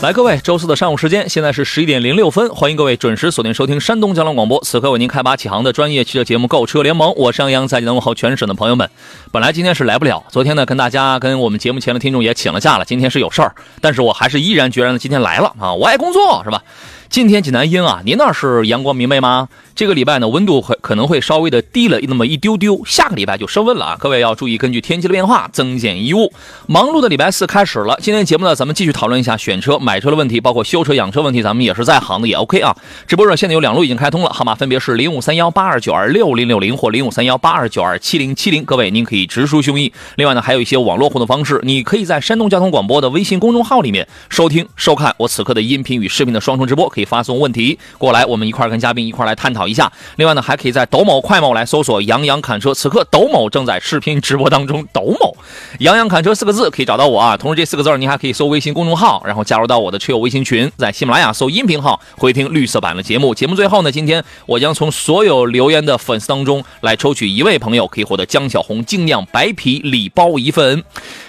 [0.00, 8.88] 来，各位，周四的上午时间，现在是十一点零六分，欢迎各位准时锁定收听山东交通广播，此刻为您开拔启航的专业汽车节目《购车联盟》，我是杨洋，在济南问候全省的朋友们。
[9.32, 16.62] 本来今天是来不了，昨天呢跟大家跟我们节目前的听众也请了假了，今天是有事儿，但是我还是毅然决然的今天来了啊，我爱工作是吧？
[17.10, 19.48] 今天济南阴啊，您那是阳光明媚吗？
[19.74, 23.96] 这个礼拜呢，温度会可能会稍微的低了那么一丢丢，下个礼拜就升温了啊！
[23.98, 26.30] 各位要注意，根据天气的变化增减衣物。
[26.66, 32.76] 忙碌的礼拜四开始了，今天节目呢，咱们继续讨论一下选车、买车的问题，包括修车、养车问题，咱们也是在行的，也 OK 啊。
[33.06, 38.62] 直播热线呢有两路已经开通了，号码分别是零五三幺八二九二六零六零或零五三幺八二九二七零七零。
[38.64, 39.90] 各位您可以直抒胸臆。
[40.16, 49.92] 另外呢，还有一些网络互动方式，你可以在山东交通广播的微信公众号里面收听收看我此刻的音频与视频的双重直播，可以发送问题过来，我们一块跟嘉宾一块来探讨一下。
[50.16, 50.42] 另外呢。
[50.48, 52.72] 还可以在抖某、快某来搜索“杨洋侃车”。
[52.78, 54.82] 此刻抖某正在视频直播当中。
[54.94, 55.36] 抖某
[55.80, 57.36] “杨洋侃车”四个字可以找到我啊。
[57.36, 60.72] 同时这四个字您还可以搜微信公众号，然后加入到我的车友微信群。
[60.78, 63.34] 在喜马拉雅搜音频号，回听绿色版的节目。
[63.34, 70.82] 节目最后呢，今天我将从所有留言的粉丝当中来抽取一位朋友，可以获得江小红精酿白啤礼包一份。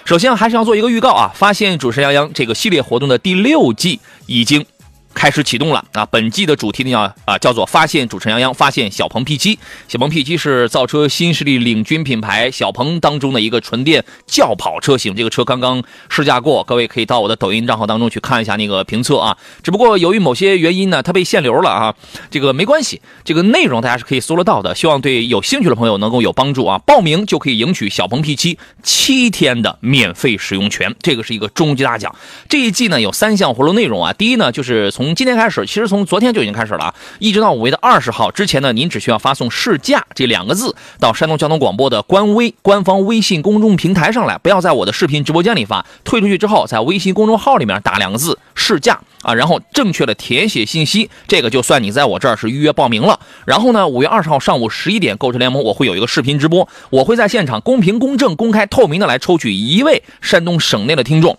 [0.06, 4.64] 首先还是要做一个预告啊，发现主持人杨洋这个系列活动的第六季已经。
[5.12, 6.06] 开始启动了啊！
[6.06, 9.58] 本季的主题呢啊叫做发现主持人杨洋，发现小鹏 P7。
[9.88, 15.14] 小鹏 P7 是造车新势力领军品牌小鹏当中的一个纯电轿跑车型。
[15.14, 19.36] 这个车刚刚试驾过，各位可以到我的抖音账号当中去看一下那个评测啊。
[19.62, 21.94] 只不过由于某些原因呢，它被限流了啊。
[22.30, 24.74] 这个没关系，这个内容大家是可以搜得到的。
[24.74, 26.78] 希望对有兴趣的朋友能够有帮助啊！
[26.86, 32.14] 报名就可以赢取小鹏 P7 七天的免费使用权，这个是一个终极大奖。
[32.48, 45.86] 这一季呢有三项活动内容啊，第一呢就是从今天开始，其实从昨天就已经开始了啊，一直到五月的二十号之前呢，您只需要发送“试驾”这两个字到山东交通广播的官微官方微信公众平台上来，不要在我的视频直播间里发。
[46.04, 53.18] 退出去之后，在微信公众号里面打两个字“试驾”啊，然后正确的填写信息，这个就算你在我这儿是预约报名了。
[53.46, 61.38] 然后呢，五月二十号上午十一点，购车联盟我会有一个视频直播，我会在现场公平、公正、公开、透明的来抽取一位山东省内的听众。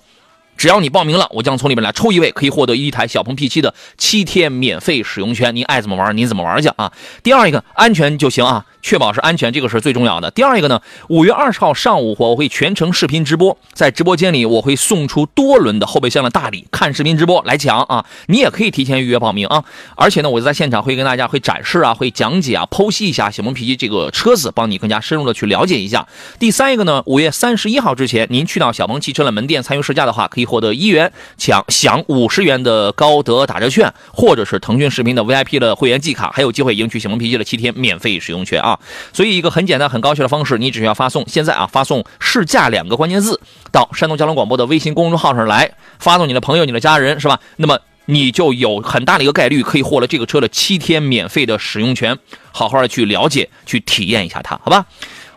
[0.62, 5.56] 只要你报名了，我将从里面来抽一位，可以获得一台小鹏 P7 的七天免费使用权。
[5.56, 6.92] 您爱怎么玩，您怎么玩去啊！
[7.24, 8.64] 第二一个，安全就行啊。
[8.84, 10.32] 确保是安全，这个是最重要的。
[10.32, 18.04] 第二一个呢，五月二十号上午，我会全程视频直播，在直播间里我会送出多轮的后备箱的大礼，看视频直播来抢啊！
[18.28, 19.64] 你也可以提前预约报名啊！
[19.96, 26.08] 而且呢，我在现场会跟大家会展示啊，会讲解啊，剖析一下小鹏 P7 这个车子，帮你更加深入的去了解一下。
[26.40, 38.78] 第三一个呢，五月三十一号之前，您去到小鹏汽车的门店参与试驾的话，可以获得一元抢享五十元的高德打折券，或者是腾讯视频的 VIP 的会员季卡，还有机会赢取小鹏 P7 的七天免费使用权啊！
[39.14, 43.40] 所以，一个很简单、很高效的方式，你只需要发送现在啊，发送“试驾”两个关键字
[43.72, 47.40] 到山东交通广播的微信公众号上来，发送你的朋友、你的家人，是吧？
[47.56, 52.18] 那么你就有很大的一个概率可以获得这个车的七天免费的使用权，
[52.52, 54.86] 好好的去了解、去体验一下它，好吧？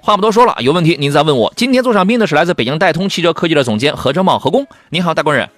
[0.05, 1.51] 话不多说了，有问题您再问我。
[1.57, 5.49] 今天坐上宾的是来自北京戴通汽车科技的总监何成茂何工，您好，大官人。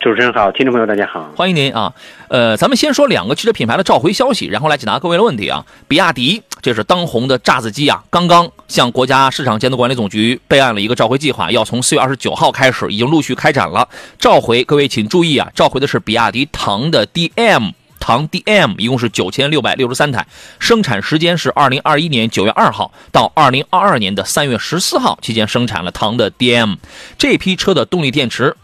[0.00, 1.90] 主持人好，听众朋友大家好，欢迎您啊。
[2.28, 5.64] 呃，咱们先说两个汽车品牌的召回消息，然后来解答各位的问题啊。
[5.88, 14.62] 比亚迪，这是当红的炸子机啊，刚刚向国家市场监督管理总局备案了一个召回计划，要从四月二十九号开始，已经陆续开展了召回。
[14.64, 17.72] 各位请注意啊，召回的是比亚迪唐的 DM，
[18.10, 20.26] 唐 DM 一共是九千六百六十三台，
[20.58, 26.78] 生产时间是二零二一年九月二号到二零二二年的三月十四号期间生产了唐的 DM
[27.16, 28.56] 这批车的动力电池。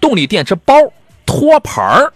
[0.00, 0.72] 动力电池包
[1.24, 2.12] 托盘儿，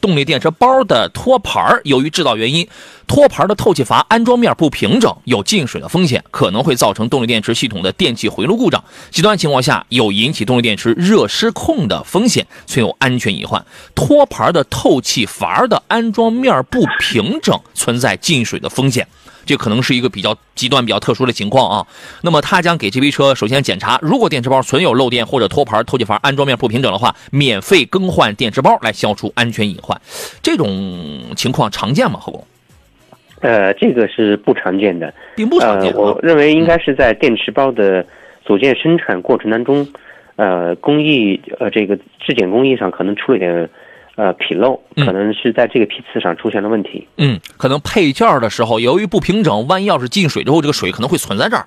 [0.00, 2.66] 动力电池包的托盘，由于制造原因，
[3.06, 8.82] 托盘的透气阀安装面不平整，有进水的风险，可能会造成动力电池系统的电气回路故障。
[9.10, 13.64] 极端情况下，有引起动力电池热失控的风险，存有安全隐患。
[13.94, 19.06] 托盘的透气阀的安装面不平整，存在进水的风险。
[19.44, 21.86] 这可能是一个比较极端、比较特殊的情况啊。
[22.22, 30.00] 那么，他将给这批车首先检查，如果电池包存有漏电或者托盘透气阀安装面不平整的话，免费更换电池包来消除安全隐患。
[30.42, 32.18] 这种情况常见吗？
[32.20, 32.44] 何工？
[33.40, 35.94] 呃，这个是不常见的，并不常见。
[35.94, 38.04] 我认为应该是在电池包的
[38.44, 39.88] 组件生产过程当中，
[40.36, 43.70] 呃，工艺呃这个质检工艺上可能出了点
[44.16, 47.06] 呃纰漏，嗯可能是在这个批次上出现了问题。
[47.16, 51.66] 嗯，可能配件儿的时候由于不平整，万一要是进水之后，这个水可能会存在这儿。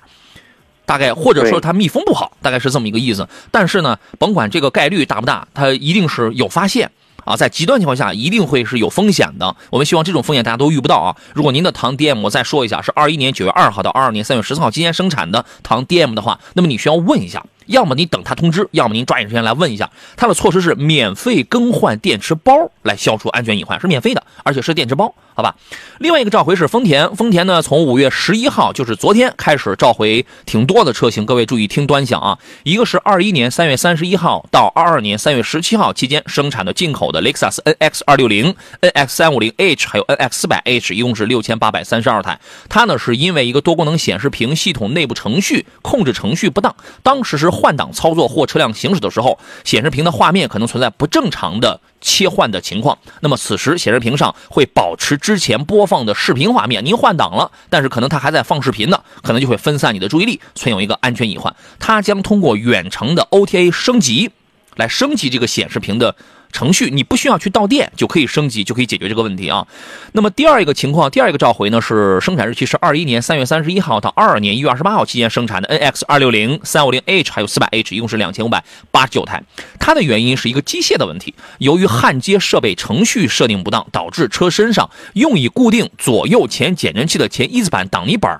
[0.86, 3.25] 大概或者说它密封不好，大概是这么一个意思。
[3.51, 6.92] 但是呢，甭管这个概率大不大，它一定是有发现
[7.24, 9.56] 啊，在极端情况下一定会是有风险的。
[9.69, 11.16] 我们希望这种风险大家都遇不到啊。
[11.34, 19.89] 如果您的唐 DM 我再说一下是二一年九月二号到二二年三月十四号期间生产的唐 DM 的话，那么你需要问一下，要么你等他通知，要么您抓紧时间来问一下。
[20.15, 25.56] 它的措施是免费更换电池包来消除安全隐患，是免费的，而且是电池包，好吧？
[26.00, 32.38] 另外一个召回是丰田，丰田呢从五月十一号，就是昨天开始召回挺多的车型，各位注意听端详啊。
[32.63, 42.39] 一个是二一年三月三十一号到二二年三月十七号期间生产的进口的雷克萨斯 NX 二六零、NX 三五零 H 还有 NX 四百 H，一共是六千八百三十二台。
[42.69, 52.97] 它呢是因为一个多功能显示屏系统内部程序控制程序不当，当时是换挡操作或车辆行驶的时候，显示屏的画面可能存在不正常的切换的情况。
[53.21, 61.55] 那么此时显示屏上会保持之前播放的视频画面，您换挡了，但是可能它还在放视频呢，可能就会分散你的注意力，存有一个安全隐患。
[61.79, 64.31] 它将通过远程的 OTA 升级
[64.75, 66.15] 来升级这个显示屏的。
[66.53, 69.67] 程序你不需要去到店就可以升级，就可以解决这个问题啊。
[70.13, 79.44] 那么第二一个情况，第二一个召回呢是生产日期是二一年三月三十一号到二二年一月二十八号期间生产的 NX 二六零、三五零 H 还有四百 H，一共是两千五百八十九台。
[79.79, 88.39] 它的原因是一个机械的问题，由于焊接设备程序设定不当，导致车身上用以固定左右前减震器的前一字板挡泥板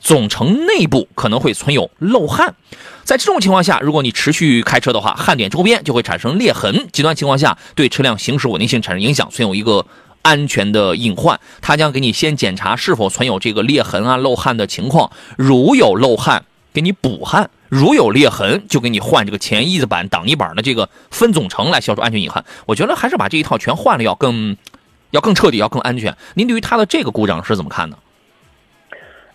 [0.00, 2.54] 总成内部可能会存有漏焊。
[3.04, 9.84] 在这种情况下，如果你持续开车的话，焊点周边就会产生裂痕，极端情况下对车辆行驶稳定性产生影响，存有一个
[10.22, 11.38] 安全的隐患。
[11.60, 22.42] 它将给你先检查是否存有这个裂痕啊、漏焊的情况，如有漏焊，给你补焊；如有裂痕，就给你换这个前翼子板、挡泥板的这个分总成来消除安全隐患。
[22.66, 24.56] 我觉得还是把这一套全换了要更
[25.10, 26.16] 要更彻底，要更安全。
[26.34, 27.98] 您对于它的这个故障是怎么看的？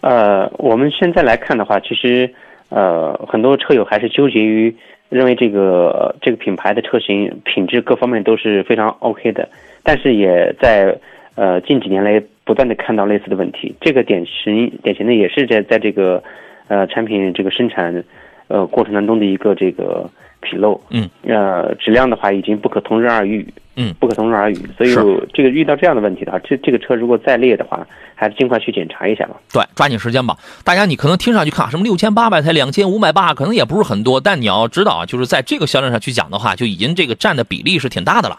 [0.02, 2.34] 呃，我们现在来看的话，其实
[2.70, 4.76] 呃，很多车友还是纠结于
[5.10, 9.50] 认为这个这个品牌的车型品质各方面都是非常 OK 的，
[9.84, 10.96] 但是也在
[11.36, 13.76] 呃近几年来不断的看到类似的问题。
[13.82, 16.24] 这个典型典型的也是在在这个
[16.68, 18.04] 呃产品这个生产
[18.48, 20.08] 呃过程当中的一个这个
[20.42, 20.80] 纰漏。
[20.90, 21.10] 嗯。
[21.24, 23.54] 呃，质量的话已经不可同日而语。
[23.76, 24.58] 嗯，不可同日而语。
[24.78, 29.38] 所以是这个遇到这样的问题的话，这这个车如果再裂的话，还是尽快去检查一下吧。
[29.54, 30.36] 对，抓紧时间吧。
[30.66, 38.38] 大家，你可能听上去看什么六千八百台、两千五百八，可能也不是很多，但你要知道啊，就是在这个销量上去讲的话，就已经这个占的比例是挺大的了，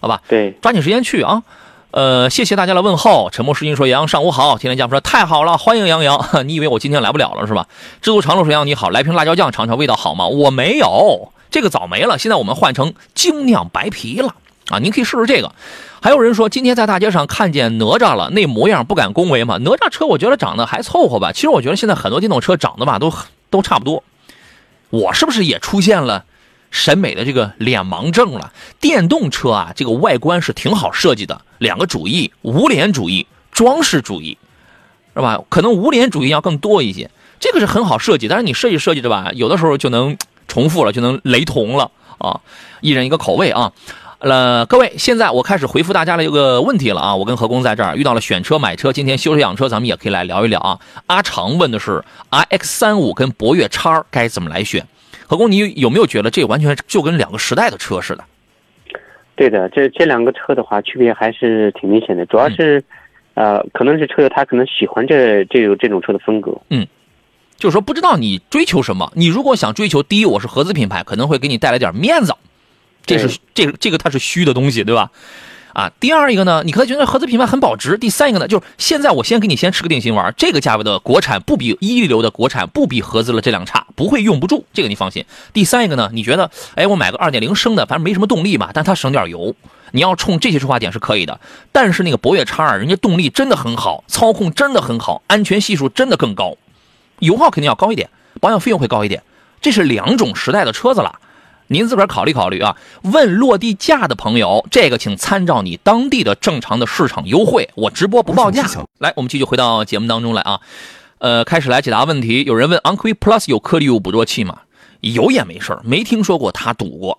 [0.00, 0.20] 好吧？
[0.28, 1.42] 对，抓紧时间去啊。
[1.96, 3.30] 呃，谢谢大家的问候。
[3.30, 6.28] 沉默是金说：“杨洋上午好。”天天家说：“太好了，欢迎杨洋。
[6.46, 7.68] ”你以为我今天来不了了是吧？
[8.02, 12.18] 知足常乐说：“杨你好，来瓶辣椒酱尝尝，味道好吗？”我没有，这个早没了。
[12.18, 14.34] 现在我们换成精酿白啤了
[14.68, 14.78] 啊！
[14.78, 15.52] 您可以试试这个。
[16.02, 19.56] 还有人说今天在大街上看见哪吒了，那模样不敢恭维嘛？
[19.56, 21.32] 哪吒车我觉得长得还凑合吧。
[21.32, 23.10] 其实我觉得现在很多电动车长得吧都
[23.48, 24.04] 都差不多。
[24.90, 26.26] 我是不是也出现了
[26.70, 28.52] 审美的这个脸盲症了？
[28.80, 34.36] 电动车啊，这个外观是挺好设计的，两个主义：无脸主义、装饰主义，
[35.14, 35.40] 是吧？
[35.48, 37.10] 可能无脸主义要更多一些，
[37.40, 40.16] 这个是很好设计，但是你设计设计着吧，有的时候就能
[40.48, 42.40] 重复了，就能雷同了啊，
[42.80, 43.72] 一人一个口味啊。
[44.18, 47.14] 呃，各位，现在我开始回复大家的一个问题了啊！
[47.14, 50.78] 我跟何工在这儿遇到了选车、买车，今天修车养车，咱们也可以来聊一聊啊。
[51.06, 54.88] 阿长问的是，i x 三五跟博越叉该怎么来选？
[55.26, 58.24] 何工，你有没有觉得这完全就跟两个时代的车似的？
[59.34, 62.82] 对的，这这两个车的话，区别还是挺明显的，主要是，
[63.34, 66.56] 呃，可能是车友他可能喜欢这这种这种车的风格。
[66.70, 66.86] 嗯
[67.58, 69.10] 就是说不知道你追求什么。
[69.14, 72.34] 你如果想追求，第一，我是合资品牌，可能会给你带来点面子，
[73.06, 75.10] 这是这个这个它是虚的东西，对吧？
[75.76, 77.98] 啊，第二一个呢，你可能觉得合资品牌很保值。
[77.98, 85.26] 第三一个呢，就是现在我先给你先吃个定心丸，这个价位的国产不比一流的国产不比合资的这辆差，不会用不住，这个你放心。
[85.52, 89.54] 第三一个呢，你觉得，哎，我买个二点零升的，反正没什么动力嘛，但它省点油，
[89.90, 91.38] 你要冲这些出发点是可以的。
[91.72, 96.56] 但是那个博越叉二，人家动力真的很好，操控真的很好，安全系数真的更高，
[97.18, 98.08] 油耗肯定要高一点，
[98.40, 99.22] 保养费用会高一点，
[99.60, 101.20] 这是两种时代的车子了。
[101.68, 102.76] 您自个儿考虑考虑啊。
[103.02, 108.64] 问落地价的朋友，这个请参照你当地的正常的市场优惠，我直播不报价。
[108.98, 110.60] 来，我们继续回到节目当中来啊。
[111.18, 112.44] 呃，开始来解答问题。
[112.44, 114.60] 有人问昂科威 Plus 有颗粒物捕捉器吗？
[115.00, 117.18] 有也没事儿，没听说过它堵过，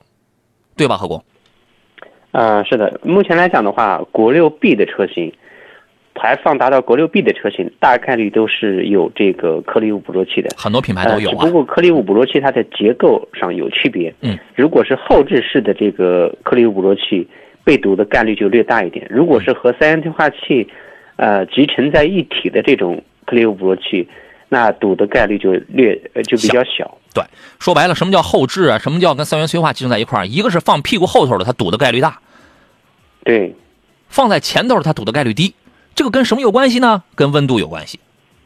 [0.75, 1.23] 对吧，何工？
[2.31, 5.33] 呃，是的，目前来讲的话，国六 B 的车型，
[6.19, 10.49] 排放达到国六 B 的车型，大概率都是有这个颗粒物捕捉器的。
[10.57, 11.35] 很多品牌都有呃。
[11.35, 11.51] 只啊不。
[11.51, 14.13] 过颗粒物捕捉器它的结构上有区别。
[14.21, 17.27] 嗯，如果是后置式的这个颗粒物捕捉器，
[17.63, 19.05] 被堵的概率就略大一点。
[19.09, 20.67] 如果是和三元催化器，
[21.17, 24.07] 呃集成在一体的这种 Clio 捕捉器，
[24.49, 26.97] 那堵的概率就略呃就比较小。
[27.13, 27.23] 对，
[27.59, 28.79] 说白了，什么叫后置啊？
[28.79, 30.25] 什么叫跟三元催化集成在一块儿？
[30.25, 32.11] 一个是放屁股后头的，它堵的概率大；
[33.23, 33.55] 对，
[34.07, 35.53] 放在前头的，它堵的概率低。
[35.97, 37.01] 这个跟什么有关系呢？
[37.15, 37.99] 跟温度有关系。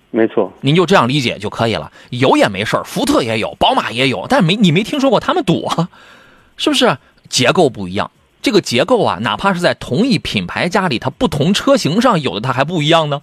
[0.10, 1.92] 没错，您就这样理解就可以了。
[2.10, 5.90] 有也没事儿，福特也有，宝马也有，但没你没听说过他们堵啊？
[6.56, 6.98] 是不是？
[7.28, 8.10] 结构不一样，
[8.42, 13.22] 这个结构啊，哪怕是在同一品牌家里，它不同车型上有的它还不一样呢。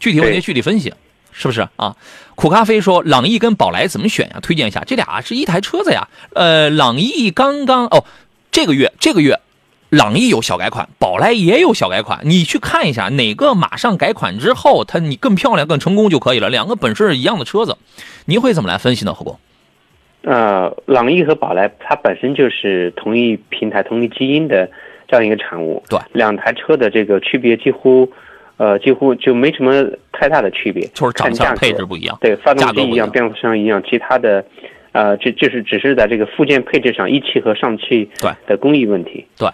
[0.00, 0.92] 具体问题具体分析，
[1.30, 1.94] 是不是啊？
[2.34, 4.40] 苦咖啡说，朗逸跟宝来怎么选呀？
[4.42, 6.08] 推荐一下，这俩是一台车子呀。
[6.34, 8.04] 呃，朗逸刚刚哦，
[8.50, 9.38] 这个月这个月。
[9.90, 16.50] 朗逸有小改款，宝来也有小改款，你去看一下哪个马上改款之后，它你更漂亮、更成功就可以了。
[16.50, 17.78] 两个本身是一样的车子，
[18.26, 19.14] 您会怎么来分析呢？
[19.14, 19.38] 何工？
[20.22, 24.68] 呃，朗逸和宝来它本身就是同一平台、同一基因的
[25.06, 28.06] 这样一个产物，对，两台车的这个区别几乎，
[28.58, 34.44] 呃，几乎就没什么太大的区别，就是长相、配置不一样，对，发动机一样，变速箱一样，其他的，
[34.92, 39.48] 呃，这就是只是在这个附件配置上，一汽和上汽对的工艺问题，对。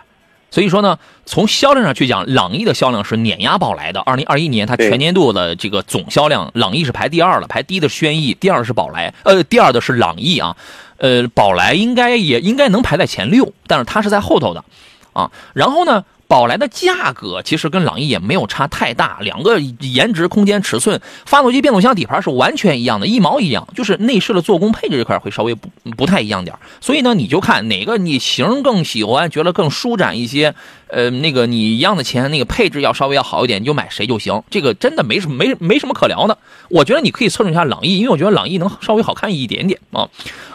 [0.54, 0.96] 所以说呢，
[1.26, 3.98] 从销量上去讲，朗逸的销量是碾压宝来的。
[4.02, 10.56] 二零二一年它全年度的这个总销量，朗逸是排第二了，排第一的轩逸，第二是宝来，呃，第二的是朗逸啊，
[10.98, 14.64] 呃，宝来应该也应该能排在前六，但是它是在后头的，
[15.12, 16.04] 啊，然后呢。
[16.26, 30.54] 宝来的价格其实跟朗逸也没有差太大，两个颜值、空间、尺寸、发动机、变速箱、底盘是完全一样的，一毛一样，就是内饰的做工、配置这块会稍微不不太一样点所以呢，你就看哪个你型更喜欢，觉得更舒展一些。
[30.86, 34.40] 呃，那个你一样的钱，那个配置要稍微要好一点，你就买谁就行。
[34.48, 36.38] 这个真的没什么没没什么可聊的。
[36.68, 40.08] 我觉得你可以侧重一下朗逸，因为我觉得朗逸能稍微好看一点点啊。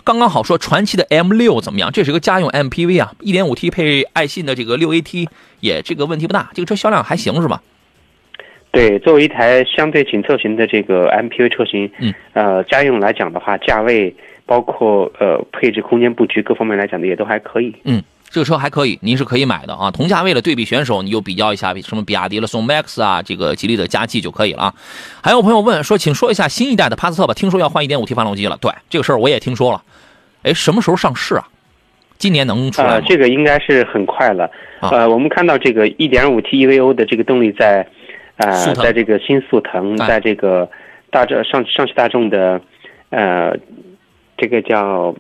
[0.06, 1.92] 刚刚好说传奇的 M 六怎么样？
[1.92, 5.28] 这是一个家用 MPV 啊，1.5T 配爱信的这个六 AT，
[5.60, 6.50] 也这个问题不大。
[6.54, 7.62] 这个车销量还行是吧？
[8.72, 17.76] 对，作为一台相对紧凑型的这个 MPV 车型，嗯，呃，家用来讲的话，价位包括呃配置、空间布局各方面来讲的也都还可以。
[17.84, 18.04] 嗯。
[18.32, 19.90] 这个车还可以，您是可以买的啊。
[19.90, 24.74] 同价位的对比选手，你就比较一下，什么比亚迪的宋 MAX 啊，这个吉利的嘉际就可以了啊。
[25.24, 28.56] 还有朋友问说，请说一下新一代的帕萨特吧，听说要换 1.5T 发动机了。
[28.62, 29.82] 对，这个事儿我也听说了。
[30.44, 31.48] 哎，什么时候上市啊？
[32.20, 33.06] 今年能出来吗？
[33.08, 34.52] 这个应该是很快了。
[34.82, 37.88] 呃，我们看到这个 1.5T EVO 的这个动力在，
[38.36, 40.70] 呃，在这个新速腾，在这个
[41.10, 42.62] 大众上上汽大众的，
[43.10, 43.58] 呃，
[44.38, 45.16] 这个叫。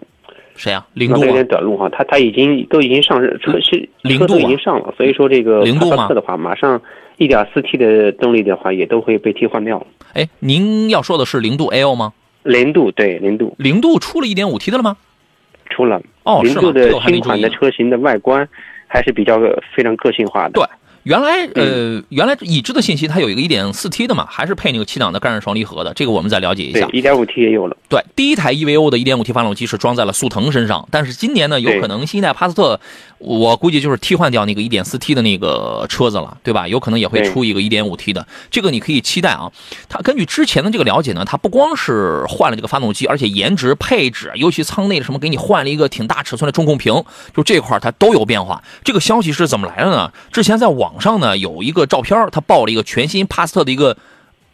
[0.55, 0.85] 谁啊？
[0.93, 6.81] 零度有点短路哈，它它已经都已经上车是零度已经上了，所以说这个帕萨特的话，马上
[7.15, 9.87] 一点四 T 的动力的话也都会被替换掉。
[10.13, 12.11] 哎，您要说的是零度 L 吗？
[12.43, 14.97] 零度对零度零度出了一点五 T 的了吗？
[15.69, 18.47] 出了哦，零度的新款的车型的外观
[18.85, 19.39] 还是比较
[19.75, 20.51] 非常个性化的。
[20.51, 20.63] 对。
[21.09, 26.85] 原来呃，原来已知的信息，它有一个 1.4T 的嘛，还是配那个七档的干式双离合的，这个我们再了解一下。
[26.85, 27.75] 对，1.5T 也有了。
[27.89, 32.79] 对，第一台 EVO 的 1.5T 发动机是装在了速腾身上，但是今年呢，有可能新一代帕萨特，
[33.17, 36.67] 我估计就是替换掉那个 1.4T 的那个车子了，对吧？
[36.67, 39.51] 有可能也会出一个 1.5T 的，这个你可以期待啊。
[39.89, 47.03] 它根据之前的这个了解呢，它不光是换了这个发动机，而且颜值、配置，尤其舱内的什么，给你换了一个挺大尺寸的中控屏，
[47.35, 48.61] 就这块它都有变化。
[48.83, 50.11] 这个消息是怎么来的呢？
[50.31, 50.93] 之前在网。
[50.99, 53.97] 上呢有一个照片，他报了一个全新帕萨特的一个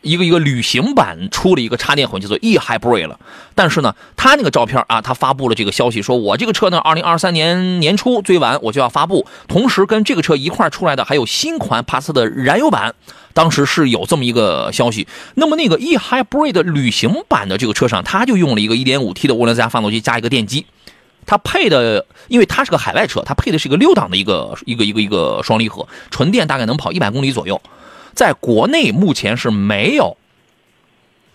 [0.02, 3.20] 一个一个旅行版，出了一个插电混叫做 e hybrid 了。
[3.56, 9.25] 但是呢，他那个照片啊，他发布了这个消息，说我这个车呢，二零二三年年初最晚我就要发布。
[9.48, 12.94] 同时跟这个车一块出来的还有新款帕萨特的燃油版，
[13.34, 15.08] 当时是有这么一个消息。
[15.34, 20.68] 那么那个 e hybrid 旅行版的这个车上，他就用了一个 1.5T 的涡轮增压发动机加一个电机。
[21.25, 27.62] 它配的，因为它是个海外车，它配的是一个六档的一个一个一个一个双离合，纯电大概能跑一百公里左右。
[28.13, 30.15] 在国内目前是没有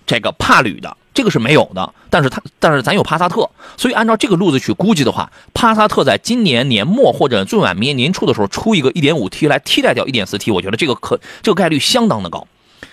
[0.07, 1.93] 这个帕旅的，这个是没有的。
[2.09, 12.47] 但是它，但是咱有帕萨特，所以按照这个路子去估计的话，帕萨特在今年年末或者最晚明年年初的时候出一个 1.5T 来替代掉 1.4T，我觉得这个可这个概率相当的高，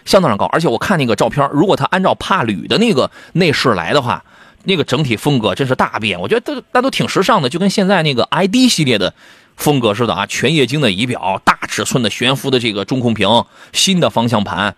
[0.04, 0.46] 相当的高。
[0.48, 4.24] 而且我看那个照片，如果它按照帕旅的那个内饰来的话。
[4.68, 9.14] 那个整体风格真是大变，我觉得都那都挺时尚的，就跟现在那个 ID 系列的
[9.56, 14.76] 风格似的啊，全液晶的仪表，大尺寸的悬浮的这个中控屏，新的方向盘，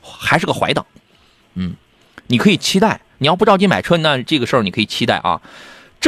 [0.00, 0.86] 还是个怀档，
[1.54, 1.74] 嗯，
[2.28, 3.00] 你可以期待。
[3.18, 5.40] 你要不着急买车，那这个事儿你可以期待啊。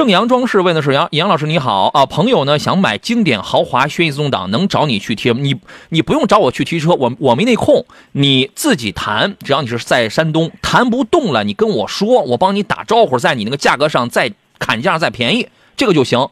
[0.00, 5.56] 正阳装饰问的是杨杨老师你好啊，朋友呢想买经典豪华轩逸自动挡，能找你去贴你
[5.90, 16.30] 你不用找我去提车，我我没那空，你自己谈，只要你是在山东谈不动了，你跟我说，我帮你打招呼，在你那个价格上再砍价再便宜，这个就行，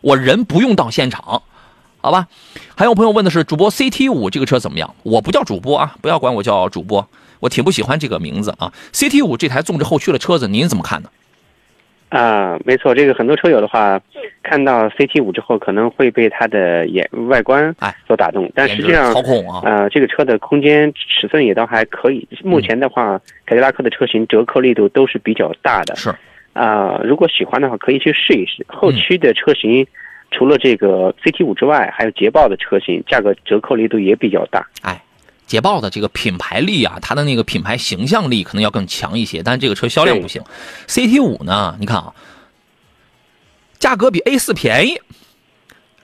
[0.00, 1.42] 我人不用到现场，
[2.00, 2.26] 好吧？
[2.74, 4.94] 还有朋友问的是主播 CT 五这个车怎么样？
[5.02, 7.06] 我不叫主播啊，不要管我叫主播，
[7.40, 8.72] 我挺不喜欢这个名字啊。
[8.94, 11.10] CT 五这台纵置后驱的车子，您怎么看呢？
[12.10, 14.00] 啊，没错，这个很多车友的话，
[14.42, 22.26] 看到 CT 五之后，可能会被它的眼外观哎所打动，但实际上操控啊，呃，这个车的空间尺寸也倒还可以。
[22.42, 25.94] 目前的话，凯迪拉克的车型折扣力度都是比较大的。
[25.96, 26.12] 是
[26.52, 28.66] 啊、如果喜欢的话，可以去试一试。
[28.68, 29.86] 后期的车型，
[30.32, 34.66] 除了这个 CT 五之外，还有捷豹的车型，价格折扣力度也比较大。
[34.82, 35.00] 哎，
[35.50, 40.40] 捷豹的这个品牌力啊，它的那个品牌形象力可能要更强一些，但这个车销量不行。
[40.86, 42.14] CT 五呢，你看啊，
[43.80, 45.00] 价格比 A 四便宜，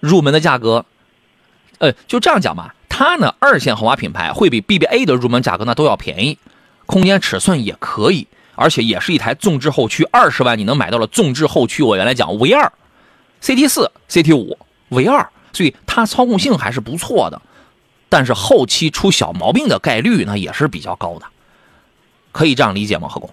[0.00, 0.84] 入门的价格，
[1.78, 6.36] 呃，就这样讲吧，它呢二线豪华品牌会比 BBA 的入门价格呢都要便宜，
[6.86, 8.26] 空间尺寸也可以，
[8.56, 11.84] 而且也是一台纵置后驱，二十万你能买到了纵置后驱。
[11.84, 12.72] 我原来讲 V 二、
[13.40, 17.40] CT 四、CT 五、V 二，所以它操控性还是不错的。
[18.08, 21.26] 但是后期出小毛病的概率呢也是比较高的，
[22.32, 23.08] 可以这样理解吗？
[23.08, 23.28] 何工？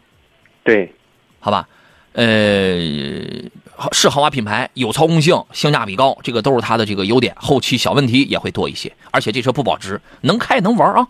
[0.63, 0.93] 对，
[1.39, 1.67] 好吧，
[2.13, 2.79] 呃，
[3.91, 7.35] 是豪华品牌，有操控性，性价比高，这个都是它的这个优点。
[7.37, 11.07] 后期小问题也会多一些，而且这车不保值，能开能玩啊。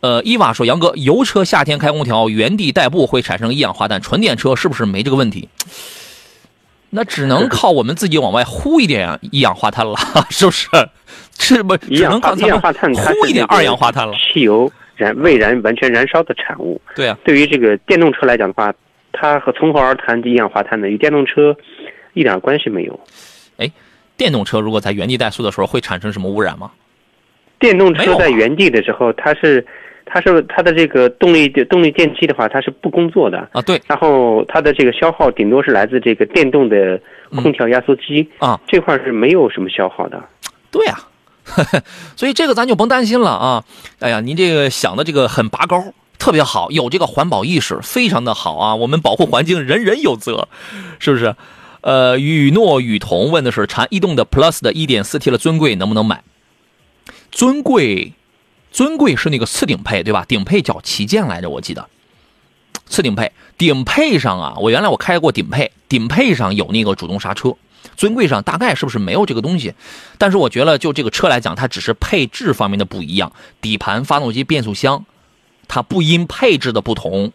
[0.00, 5.48] 呃，伊娃说：“杨哥，油车夏天开空调，原地代步会产生一氧化碳，纯电车是不是没这个问题？
[6.90, 9.98] 那只能靠我们自己往外呼一点一氧化碳了，
[10.30, 10.68] 是不是？
[11.38, 11.74] 是不？
[11.88, 14.12] 一氧化一氧化碳它是那个呼一点二氧化碳了。
[14.14, 16.80] 汽油燃未燃完全燃烧的产物。
[16.94, 18.72] 对啊，对于这个电动车来讲的话，
[19.12, 20.88] 它和从何而谈一氧化碳呢？
[20.88, 21.56] 与电动车
[22.14, 23.00] 一点关系没有。
[23.56, 23.70] 哎
[24.16, 26.70] 电动车如果在原地怠速的时候会产生什么污染吗？
[27.60, 29.64] 电动车在原地的时候，它是
[30.04, 33.48] 它是它的这个动力动力电机的话，它是不工作的。
[33.52, 37.00] 啊，对然后它的这个消耗顶多是来自这个电动的
[37.36, 40.20] 空调压缩机，啊，这块儿是没有什么消耗的。
[40.70, 40.98] 对呀、
[42.16, 43.64] 所以这个咱就甭担心了啊。
[44.00, 48.74] 哎呀，您这个想的这个很拔高，特别好，有这个环保意识，非常的好啊。
[48.74, 50.48] 我们保护环境，人人有责，
[50.98, 51.34] 是不是？
[51.80, 56.22] 呃，雨诺雨桐问的是禅逸动的 Plus 的 1.4T 的尊贵能不能买？
[57.30, 58.12] 尊贵，
[58.72, 60.24] 尊贵是那个次顶配对吧？
[60.26, 61.88] 顶配叫旗舰来着，我记得。
[62.86, 67.54] 次顶配，顶配上啊，我原来我开过顶配，顶配上有那个主动刹车，
[67.96, 69.74] 尊贵上大概是不是没有这个东西？
[70.18, 75.04] 但是我觉得就这个车来讲，它只是配置方面的不一样，底盘、发动机、变速箱，
[75.66, 77.32] 它不因配置的不同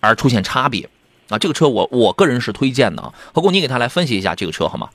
[0.00, 0.88] 而出现差别
[1.28, 1.38] 啊。
[1.38, 4.88] 这个车我我个人是推荐的啊，何工你给他来分析一下这个车好吗？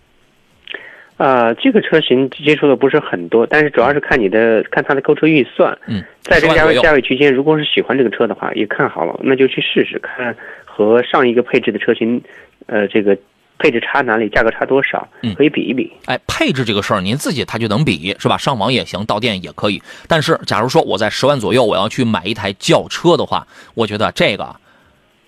[1.17, 5.77] 啊、这个车型接触的不是很多，但是主要是看你的看它的购车预算。
[5.87, 12.21] 嗯，在这个10万左右价位价位区间，如果是喜欢这个车的话，也看好了，那就去试试看和上一个配置的车型，
[12.65, 13.17] 呃，这个
[13.57, 15.91] 配置差哪里，价格差多少嗯，可以比一比。
[16.05, 18.37] 哎，配置这个事儿，您自己他就能比是吧？
[18.37, 19.81] 上网也行，到店也可以。
[20.07, 24.55] 但是，假如说我在十万左右，我要去买一台轿车的话，我觉得这个，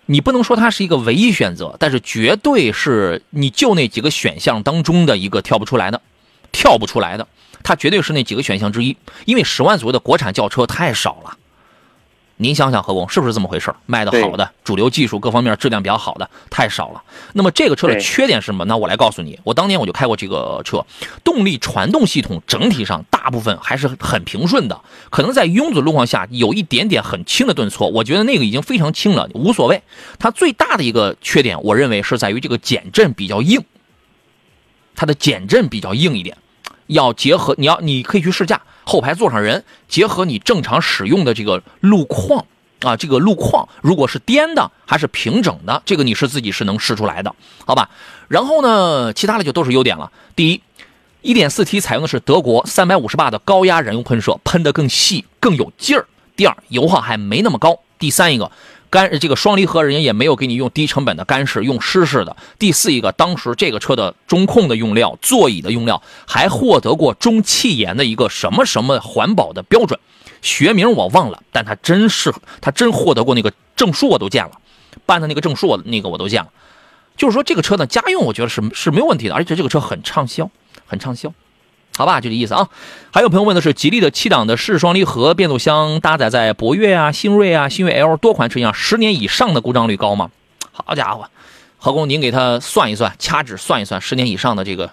[0.07, 6.01] 你不能说它是一个唯一选择，但是绝对是你就那几个选项当中的一个跳不出来的，
[6.51, 7.27] 跳不出来的，
[7.63, 8.97] 它绝对是那几个选项之一。
[9.25, 11.37] 因为十万左右的国产轿车太少了。
[12.39, 13.77] 您想想，何工是不是这么回事儿？
[13.87, 17.03] 卖的好的，主流技术各方面质量比较好的太少了。
[17.33, 18.63] 那么这个车的缺点是什么？
[18.65, 20.85] 那我来告诉你，我当年我就开过这个车，
[21.23, 29.81] 动力传动系统整体上大部分还是很平顺的，可能在拥堵路况下有一点点很轻的顿挫，我觉得那个已经非常轻了，无所谓。
[30.19, 33.63] 它最大的一个缺点，我认为是在于这个减震比较硬，
[34.95, 36.37] 它的减震比较硬一点，
[36.85, 42.45] 要结合你要你可以去试驾，后排坐上人，结合你正常使用的这个路况
[42.79, 47.89] 啊，这个路况如果是颠的还是平整的，这个你是自己是能试出来的，好吧？
[48.29, 50.09] 然后呢，其他的就都是优点了。
[50.37, 50.61] 第一
[51.21, 56.07] 一点四 T 采用的是德国三百五十巴的高压燃油喷射，喷得更细更有劲儿。
[56.37, 57.77] 第二，油耗还没那么高。
[57.99, 58.49] 第三一个。
[58.89, 62.35] 干这个双离合，人家也没有给你用低成本的干式，用湿式的。
[62.57, 69.99] 第四一个，当时这个车的中控的用料、座椅的用料，还获得过中汽研的一个什么什么环保的标准，
[70.41, 74.51] 学名我忘了，但它真是它真获得过那个证书，我都见了，
[75.05, 76.49] 办的那个证书我那个我都见了。
[77.15, 80.49] 就是说这个车呢，家用我觉得是是没有问题的，而且这个车很畅销，
[80.85, 81.33] 很畅销。
[81.97, 82.67] 好吧，就这意思啊。
[83.11, 90.29] 还有朋友问的是，吉利的七档的湿双离合变速箱搭载在博越啊、星瑞啊、星越 L 多款车型上，十年以上的故障率高吗？
[90.71, 91.27] 好家伙，
[91.77, 94.91] 何工，您给他算一算，掐指算一算，十年以上的这个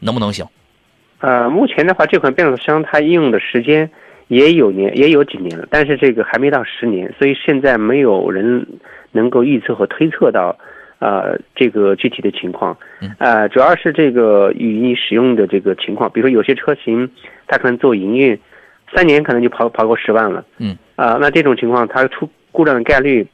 [0.00, 0.44] 能不能行？
[1.20, 3.88] 呃，目前的话，这款变速箱它应用的时间
[4.26, 8.66] 也有年也有几年了，但是这个还没到十年，所以现在没有人
[9.12, 10.58] 能够预测和推测到，
[11.02, 12.78] 呃这个具体的情况，
[13.18, 17.10] 呃，主要是这个与你使用的这个情况，比如说有些车型
[17.48, 18.38] 它可能做营运，
[18.94, 23.26] 三年可能就跑跑过十万了，嗯，啊，那这种情况它出故障的概率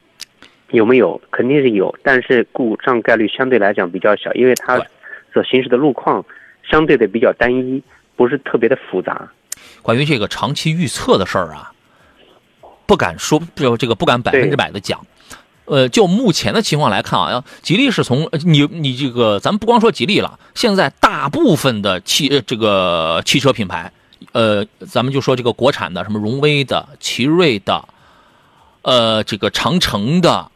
[0.71, 1.21] 有没有？
[1.29, 4.81] 肯定是有，但是故障概率相对来讲比较小，因为它
[5.31, 6.25] 所行驶的路况
[6.63, 7.83] 相对的比较单一，
[8.15, 9.29] 不是特别的复杂。
[9.83, 11.71] 关于这个长期预测的事儿啊，
[12.87, 14.99] 不敢说，就这个不敢百分之百的讲。
[15.69, 23.91] 呃，就目前的情况来看啊，吉利是从你你这个，咱们不光说吉利了，现在大部分的汽这个汽车品牌，
[24.31, 27.87] 呃，咱们就说这个国产的，什么荣威的、奇瑞的，
[28.81, 30.49] 呃，这个长城的，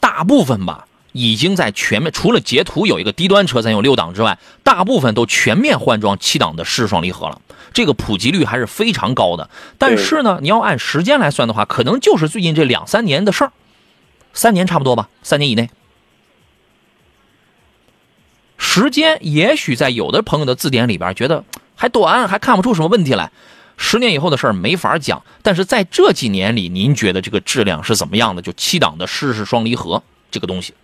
[0.00, 7.42] 大部分吧，已经在全面，除了捷途有一个低端车咱有六档之外，大部分都全面换装七档的湿双离合了，
[7.74, 9.50] 这个普及率还是非常高的。
[9.76, 13.52] 但是呢，你要按时间来算的话，可能就是最近这两三年的事儿。
[14.36, 15.70] 三年差不多吧，三年以内，
[18.58, 21.42] 时间也许在有的朋友的字典里边觉得
[21.74, 23.32] 还短，还看不出什么问题来。
[23.78, 28.42] 十年以后的事儿没法讲，但是在这几年里，您觉得这个质量是怎么样的？
[28.42, 30.74] 就七档的湿式双离合这个东西。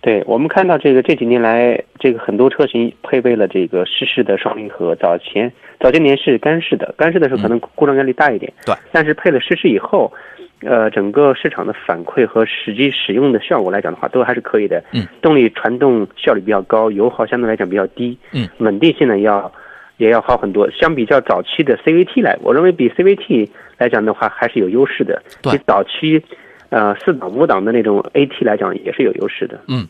[0.00, 4.94] 对我们看到这个这几年来，这个很多车型配备了这个湿式的双离合。
[4.94, 8.52] 早前早些年是干式的，干式的时候可能故障概率大一点。
[8.64, 10.12] 对，但是配了湿式以后。
[10.62, 14.82] 呃，整个市场的反馈和实际使用的效果来讲的话，都还是可以的。
[14.92, 18.16] 嗯，动力传动效率比较高，油耗相对来讲比较低。
[18.32, 19.52] 嗯，稳定性呢要
[19.98, 20.70] 也要好很多。
[20.70, 25.22] 相比较早期的 CVT 来，我认为比 CVT 来讲的话还是有优势的。
[25.42, 26.22] 对，早期
[26.70, 29.60] 呃四档五档的那种 AT 来讲也是有优势的。
[29.68, 29.86] 嗯，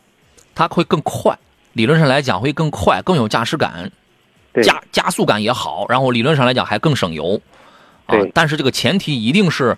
[0.53, 1.39] 它会更快，
[1.75, 3.89] 理论上来讲会更快，更有驾驶感，
[4.65, 7.41] 加加速感也好，然后理论上来讲还更省油。
[8.07, 9.77] 啊，但是这个前提一定是。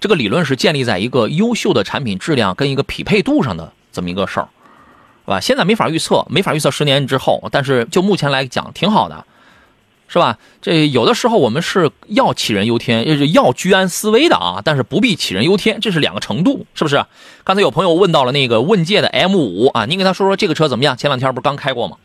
[0.00, 4.48] 这个理论是建立在一个优秀的产品质量跟一个匹配度上的这么一个事儿，
[5.24, 5.40] 是吧？
[5.40, 9.26] 现在没法预测，没法预测十年之后，但是就目前来讲挺好的，
[10.08, 10.38] 是吧？
[10.62, 17.04] 这有的时候我们是要杞人忧天，要居安思危的啊，但是不必杞人忧天，这是两个程度，是不是？
[17.44, 20.96] 刚才有朋友问到了那个问界的 M 五啊，您给他说说这个车怎么样？
[20.96, 21.98] 前两天不是刚开过吗？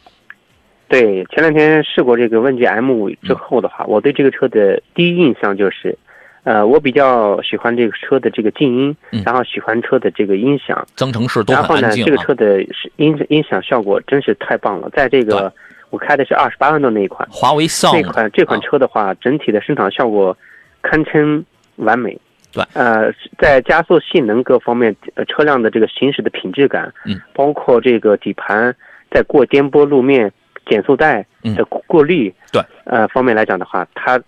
[0.90, 5.98] 对，前两天试过这个问界 M 五之后的话，我对这个车的第一印象就是。
[6.46, 11.82] 呃，我比较喜欢这个车的这个静音，然后喜欢车的这个音响，增程式都很安静。
[11.82, 12.62] 然后呢，这个车的
[12.98, 14.88] 音音响效果真是太棒了。
[14.92, 15.52] 在这个
[15.90, 20.38] 我开的是二十八万多那一款华为 Sound 这款这款车的话，整体的声场效果
[20.84, 21.44] 堪称
[21.78, 22.16] 完美。
[22.54, 28.76] 对，呃，在加速性能各方面，呃，车辆的这个行驶的品质感，嗯，包括这个底盘
[29.10, 30.32] 在过颠簸路面
[30.68, 34.22] 减速带的过滤，对，呃，方面来讲的话，它。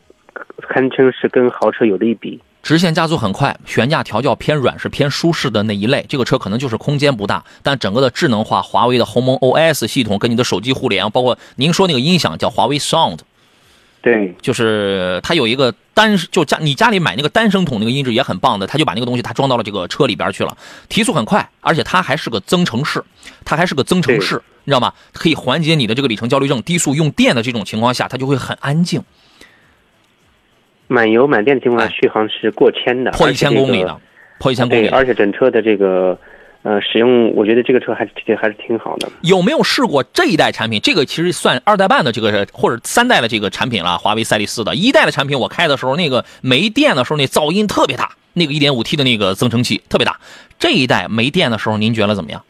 [0.67, 6.05] 堪称是跟豪车有的一比，直线加速很快，悬架调教偏软，是偏舒适的那一类。
[6.09, 13.19] 这个车可能就是空间不大，但整个的智能化，华为的鸿蒙 OS 系统跟你的手机互联，包括您说那个音响叫华为 Sound，
[14.01, 20.57] 对，就是它有一个单，就家你家里买那个单声筒那个音质也很棒的，它就把那个东西它装到了这个车里边去了，
[20.89, 23.03] 提速很快，而且它还是个增程式，
[23.45, 24.93] 它还是个增程式，你知道吗？
[25.13, 29.01] 可以缓解你的这个里程焦虑症，低速用电的这种情况下，它就会很安静。
[30.87, 33.99] 满油满电的情况下，续航是过千的，破一千公里的，
[34.39, 34.87] 破一千公里。
[34.87, 36.17] 而且整车的这个，
[36.63, 39.09] 呃，使用，我觉得这个车还是还是挺好的。
[39.21, 40.79] 有没有试过这一代产品？
[40.81, 43.97] 这个其实算二代半的这个或者三代的这个产品了。
[43.97, 50.17] 华为赛力斯的一代的产品，我开的时候那个没电的时候，那噪音特别大，那个一点五 T 的那个增程器特别大。
[50.57, 52.41] 这一代没电的时候，您觉得怎么样？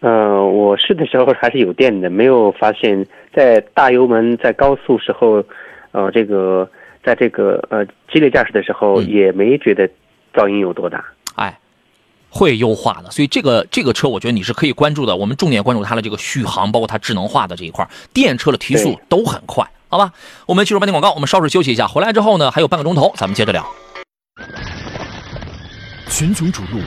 [0.00, 5.42] 呃，我试的时候还是有电的，没有发现，在大油门在高速时候，
[5.92, 6.68] 呃，这个。
[7.08, 9.88] 在这个呃激烈驾驶的时候，也没觉得
[10.34, 11.02] 噪音有多大。
[11.36, 11.58] 哎，
[12.28, 15.16] 会优化的，所以这个这个车，我觉得你是可以关注的。
[15.16, 20.12] 我们重点关注它的这个续航，包括它智能化的这一块，电车的提速都很快，好吧？
[20.44, 23.66] 我们进入半天广告，我们稍事休息一下，回来之后呢，还有半个钟头，咱们接着聊。
[26.10, 26.78] 群雄逐鹿，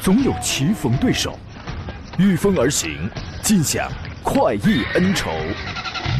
[0.00, 1.38] 总有棋逢对手，
[2.18, 3.08] 御风而行，
[3.40, 3.90] 尽享
[4.22, 5.30] 快意恩仇。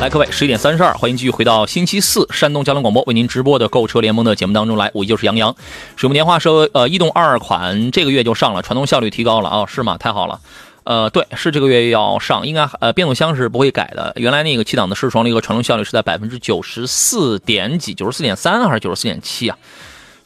[0.00, 4.88] 来，各位，十一点三十二，欢迎继续回到星期四山东交通广播为您直播的购车联盟的节目当中来。
[4.94, 5.52] 我依旧是杨洋。
[5.96, 9.98] 水木年华说，呃，逸动二款这个月就上了，传动效率提高了啊，是吗？
[9.98, 10.38] 太好了。
[10.84, 14.12] 呃，对，是这个月要上，应该呃变速箱是不会改的。
[14.14, 19.58] 原来那个七档的湿双离合传动效率是在百分之九十四点几，九十四点三还是九十四点七啊？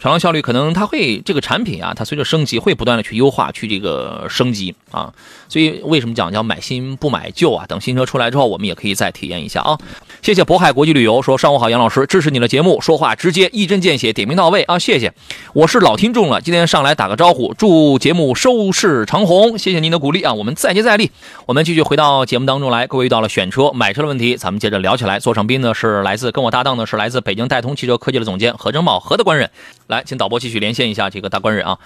[0.02, 5.14] 传动效率可能它会这个产品啊，它随着升级会不断的去优化，去这个升级啊。
[5.48, 7.64] 所以为什么讲叫买新不买旧啊？
[7.68, 9.78] 等新车出来之后，我们也可以再体验一下啊。
[10.20, 15.14] 谢谢渤海国际旅游说上午好，杨老师支持你的节目，说话直接，一针见血，点名到位啊，谢谢。
[15.52, 21.12] 我是老听众了，今天上来打个招呼，祝节目收视长虹，谢谢您的鼓励啊，我们再接再厉。
[21.46, 25.20] 我们继续回到节目当中来，各位遇到了选车、买车的问题，咱们接着聊起来。
[25.20, 29.48] 座上宾呢是来自跟我搭档的是来自北京戴通汽车科技的总监何正茂，何的官人。
[29.92, 31.78] 来，请导播继续连线一下这个大官人啊。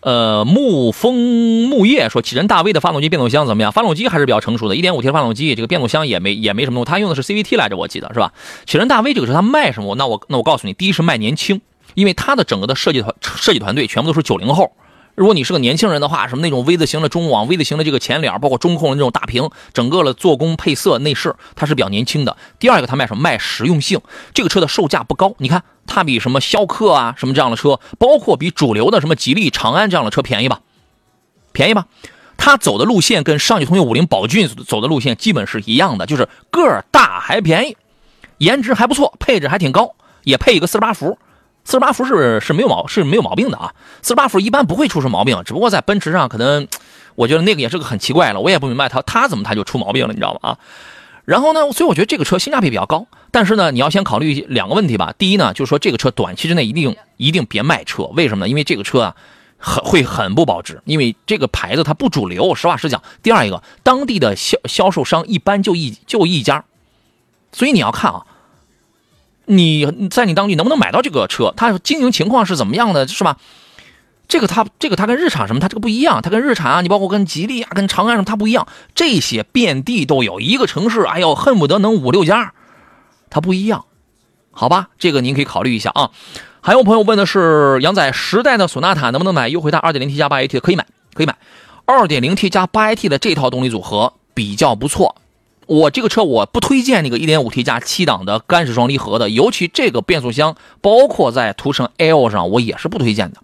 [0.00, 1.16] 呃，沐风
[1.68, 3.72] 沐叶说，启辰大 V 的发动机变速箱怎么样？
[3.72, 8.32] 发动机还是比较成熟的一点五 T 的发动机，这个变速箱也没也没什么用，他用的是 CVT 来着，我记得是吧？
[8.66, 9.96] 启辰大 V 这个车他卖什么？
[9.96, 11.60] 那我那我告诉你，第一是卖年轻，
[11.94, 14.70] 因为他的整个的设计团设计团队全部都是九零后。
[15.16, 22.36] 如果你是个年轻人的话，什么那种 V 字形的中网、V 字形的这个前脸，包括中控的那种大屏，整个的做工、配色、内饰，它是比较年轻的。
[22.58, 23.22] 第二个，它卖什么？
[23.22, 23.98] 卖实用性。
[24.34, 30.60] 这个车的售价不高，你看它比什么逍客啊、什么这样的车，包括比主流的什么吉利、长安这样的车便宜吧？
[31.52, 31.86] 便宜吧？
[32.36, 37.76] 它走的路线跟上汽通用五菱宝骏走的路线基本是一样的，就是个儿大还便宜，
[38.36, 41.18] 颜值还不错，配置还挺高，也配一个四十八伏。
[41.66, 46.68] 四十八伏是是没有毛是没有毛病的啊，四十八伏一般不会出什么毛病，只不过在奔驰上可能，
[47.16, 50.50] 我觉得那个也是个很奇怪了，我也不明白它它怎么它就出毛病了，你知道吗？
[50.50, 50.58] 啊，
[51.24, 55.12] 然后呢，所以我觉得这个车性价比比较高，但是呢，你要先考虑两个问题吧。
[55.18, 58.48] 第一呢，就是说这个车短期之内一定一定别卖车，为什么呢？
[58.48, 59.16] 因为这个车啊，
[59.58, 63.02] 很会很不保值，因为这个牌子它不主流，实话实讲。
[63.24, 66.64] 第二一个，当地的销销售商一般就一就一家，
[67.50, 68.24] 所以你要看啊。
[69.46, 71.54] 你在你当地能不能买到这个车？
[71.56, 73.38] 它经营情况是怎么样的，是吧？
[74.28, 76.20] 这个它这个它跟日产什么，它这个不一样。
[76.20, 78.66] 它跟日产啊，你包括跟吉利啊、跟长安什么，它不一样。
[78.94, 82.52] 这些遍地都有，一个城市，哎呦，恨不得能五六家，
[83.30, 83.84] 它不一样，
[84.50, 84.88] 好吧？
[84.98, 86.10] 这个您可以考虑一下啊。
[86.60, 89.46] 还有朋友问的是，杨仔，时代的索纳塔能不能买？
[89.48, 91.36] 优惠它 2.0T 加 8AT 的可以买，可以买。
[91.86, 95.14] 2.0T 加 8AT 的这套动力组合比较不错。
[95.66, 103.38] 我这个车我不推荐那个 1.5T 加七档的干式双离合的，尤其这个变速箱，包括在途胜 L 上，我也是不推荐的。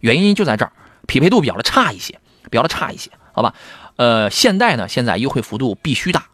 [0.00, 0.72] 原因就在这儿，
[1.06, 2.18] 匹配度比较的差一些，
[2.50, 3.54] 比较的差一些，好吧？
[3.96, 6.26] 呃，现代呢，现在优惠幅度必须大，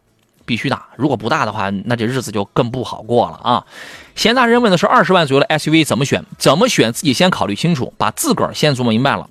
[0.46, 0.86] 必须大。
[0.96, 3.66] 如果不大的话，那这日子就更不好过了啊。
[4.14, 6.24] 闲杂人问的是二十万左右的 SUV 怎么选？
[6.38, 6.92] 怎么选？
[6.92, 9.28] 自己先考虑清楚，把自个儿先琢磨明白了。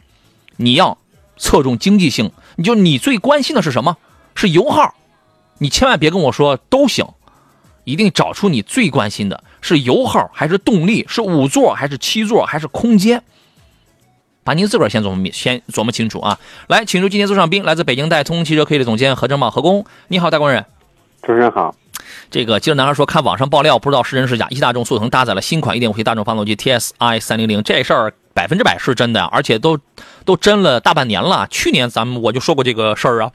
[0.57, 0.97] 你要
[1.37, 3.97] 侧重经济性，你就你最关心的是什么？
[4.35, 4.93] 是油耗。
[5.63, 7.07] 你千万别跟我说都行，
[7.85, 13.23] 一定找出你最关心的是油耗还是动力，是五座还是七座还是空间，
[14.43, 16.37] 把您自个儿先琢磨先琢磨清楚啊！
[16.67, 20.65] 来，请出今天座上宾，来自北京代通汽车科技的总监何正茂何工，你好，大官人。
[21.21, 21.73] 主持人好。
[22.29, 24.47] 这个记者男孩说，看网上爆料，不知道是真是假。
[24.49, 29.79] 一汽大众速腾搭载了新款 1.5T 大众发动机 TSI 300，这事儿百分之百是真的，而且都
[30.25, 31.47] 都真了大半年了。
[31.49, 33.31] 去年咱们我就说过这个事儿啊。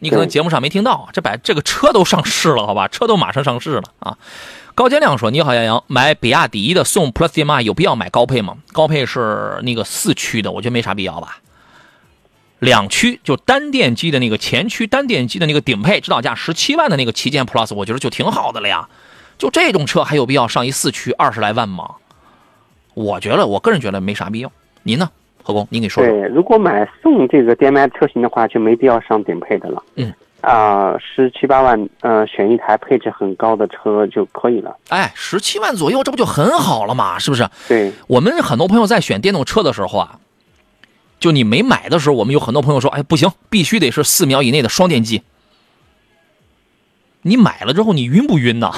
[0.00, 2.88] 你可能节目上没听到，这把这个车都上市了，好吧？
[2.88, 4.18] 车都马上上市了啊！
[4.74, 8.56] 高建亮说：“你好，杨洋，买比亚迪的送 Plus DM-i 有必要买高配吗？
[8.72, 11.38] 高配是那个四驱的，我觉得没啥必要吧。
[12.60, 18.88] 两驱就单电机的那个前驱单电机的那个顶配，指导价十七万的那个旗舰 Plus，我觉得就挺好的了呀。
[19.36, 21.96] 就这种车还有必要上一四驱二十来万吗？
[22.94, 24.50] 我觉得，我个人觉得没啥必要。
[24.82, 25.10] 您呢？”
[25.42, 26.12] 何工，您给说说。
[26.12, 29.82] 对，如果买送这个 DM-i 车型的话，就没必要上顶配的了。
[29.96, 34.76] 嗯，啊，十七八万，呃，选一台配置很高的车就可以了。
[34.88, 37.18] 哎，十七万左右，这不就很好了嘛？
[37.18, 37.48] 是不是？
[37.68, 37.92] 对。
[38.06, 40.18] 我们很多朋友在选电动车的时候啊，
[41.18, 45.22] 就你没买的时候，我们有很多朋友说，哎，不行，必须得是四秒以内的双电机。
[47.22, 48.72] 你买了之后，你晕不晕呐？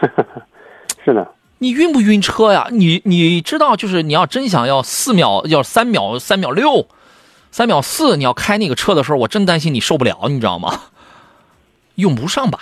[1.04, 1.26] 是的。
[1.62, 2.68] 你晕不晕车呀？
[2.72, 6.88] 你你知道，就是你要真想要四秒，要三秒，三秒六，
[7.52, 10.84] 三秒四，你要开那个车的时候，我真担心你受不了，你知道吗？
[11.96, 12.60] 用不上吧？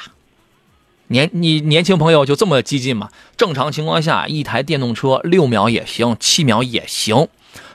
[1.07, 3.09] 年你年轻朋友就这么激进吗？
[3.37, 7.29] 正常情况下，一台电动车六秒也行，七秒也行。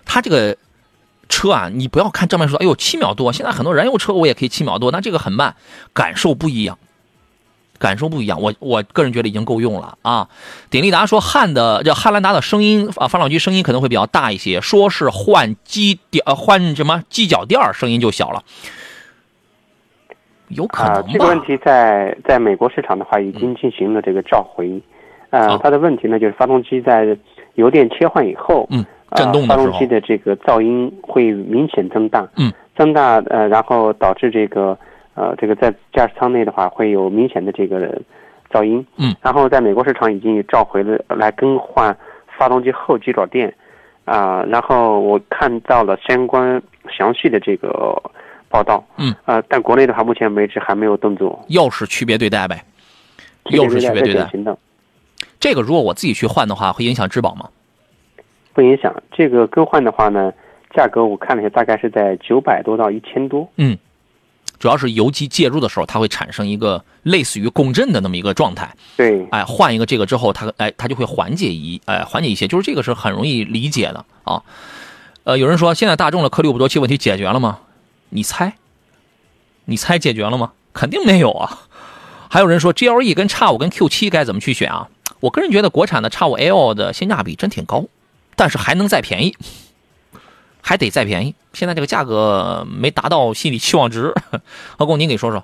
[0.03, 0.57] 它这个
[1.29, 5.55] 车啊，你不要看正面说，哎呦七秒多，现在很多燃油车我也可以七秒多，那这个很慢，
[5.93, 6.77] 感受不一样。
[7.83, 10.29] 感受不一样，我我个人觉得已经够用了啊。
[10.69, 18.41] 鼎力达说汉的这汉兰达的声音啊，发动机声音可能会比较大一些，说是换机垫换什么机脚垫声音就小了，
[20.47, 21.09] 有可能吧？
[21.11, 24.81] 这个问题在在美国市场的话已经进行了这个召回，
[25.31, 27.17] 呃，它的问题呢就是发动机在
[27.55, 34.77] 油电切换以后，嗯，震动的发动机的这个噪音会明显增大，嗯，增大呃，然后导致这个
[35.15, 38.01] 呃这个在驾驶舱内的话会有明显的这个
[38.51, 38.85] 噪音。
[38.97, 41.95] 嗯，然后在美国市场已经召回了来更换
[42.37, 43.53] 发动机后机爪垫，
[44.05, 48.01] 啊、然后我看到了相关详细的这个
[48.49, 48.83] 报道。
[48.97, 51.43] 嗯，呃，但国内的话，目前为止还没有动作。
[51.47, 52.63] 又是区别对待呗，
[53.51, 54.29] 又是区别对待。
[55.39, 57.49] 这个如果我自己去换的话，会影响质保吗？
[58.53, 58.93] 不影响。
[59.11, 60.31] 这个更换的话呢，
[60.73, 63.47] 价格我看了一下，大概是在九百多到一千多。
[64.63, 68.73] 主要是油机介入的时候，它会产生一个类似于共振的那么一个状态。
[68.95, 74.41] 对，哎，换一个这个之后，它哎它就会缓解一哎缓解一些，就是这个是很容易理解的啊。
[75.25, 77.59] 呃，有人说现在大众的颗粒物多气问题解决了吗？
[78.07, 78.53] 你猜？
[79.65, 80.53] 你猜解决了吗？
[80.71, 81.67] 肯定没有啊。
[82.29, 84.87] 还有人说 GLE 跟 X 五跟 Q 七该怎么去选啊？
[85.19, 87.83] 我个人觉得国产的 X 五 L 的性价比真挺高，
[88.37, 89.35] 但是还能再便宜，
[90.63, 91.35] 还得再便宜。
[91.51, 94.11] 现在这个价格没达到心理期望值。
[94.79, 95.43] 何工，您给说说。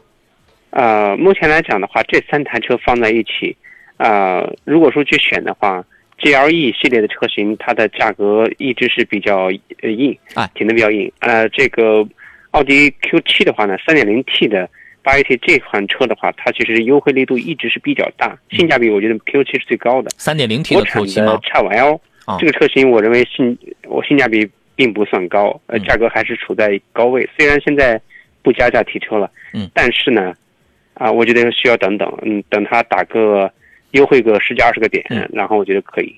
[0.72, 3.56] 呃，目前来讲的话，这三台车放在一起，
[3.98, 5.84] 呃，如果说去选的话
[6.20, 9.50] ，GLE 系列的车型，它的价格一直是比较
[9.82, 11.12] 呃硬，哎挺的比较硬。
[11.20, 12.08] 呃，这个
[12.52, 14.70] 奥迪 Q7 的话呢，3.0T 的
[15.02, 20.10] 八 AT 这款车的话，它其实优惠力度一直是比较大，性价比我觉得 Q7 是最高的。
[20.18, 24.48] 三点零 T 的 Q 产的七吗？X5L、啊这个车型，我认为性我性价比
[24.80, 27.30] 并不算高，呃，嗯价格还是处在高位。
[27.38, 28.00] 虽然现在
[28.42, 30.34] 不加价提车了，嗯，但是呢，
[30.94, 33.52] 啊，我觉得需要等等，嗯，等它打个
[33.92, 36.16] 优惠个十几二十个点，嗯然后我觉得可以。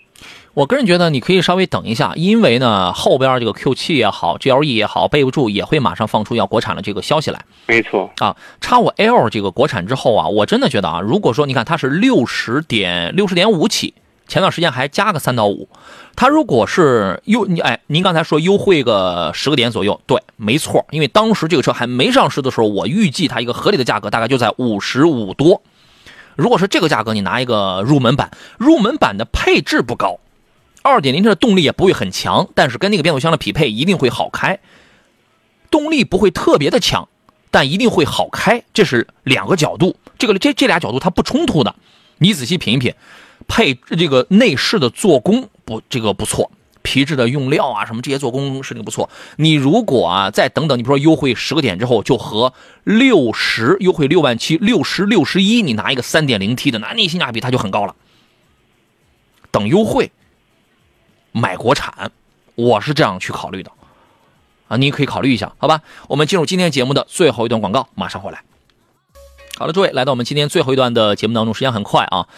[0.53, 8.37] 我个人觉得你可以稍微等一下，因为呢后边这个 Q 7也好，GLE 也好，备不住也会马上放出要国产的这个消息来没错，啊。
[8.59, 13.95] x 5 L 这个国产之后啊，我真的觉得啊，如果说你看它是六十点六十点五起，
[14.31, 15.67] 前段时间还加个三到五，
[16.15, 25.61] 它如果是优你哎，您刚才说优惠个十个点左右，对，没错，因为当时这个车还没上市的时候，我预计它一个合理的价格大概就在五十五多。
[26.37, 30.21] 如果是这个价格，你拿一个入门版，入门版的配置不高，
[30.81, 34.59] 二点零 T 的动力也不会很强，但是跟那个变速箱的匹配一定会好开。
[35.69, 37.09] 动力不会特别的强，
[37.51, 41.75] 但一定会好开，这是两个角度，这个这这俩角度它不冲突的。
[42.19, 42.93] 你仔细品一品，
[43.51, 46.49] 配这个内饰的做工不这个不错，
[46.83, 49.09] 皮质的用料啊什么这些做工是那个不错。
[49.35, 52.53] 你如果啊再等等，你比如说优惠十个点之后，就和
[52.85, 57.93] 六十优惠六万七、六十六十一，你拿一个三点零 T 的，那你性价比它就很高了。
[59.51, 60.13] 等优惠
[61.33, 62.11] 买国产，
[62.55, 63.71] 我是这样去考虑的
[64.69, 65.81] 啊，你可以考虑一下，好吧？
[66.07, 68.43] 我们进入今天节目的最后一段广告，马上回来。
[69.57, 72.29] 好了，诸位，来到我们今天最后一段的节目当中，时间很快啊。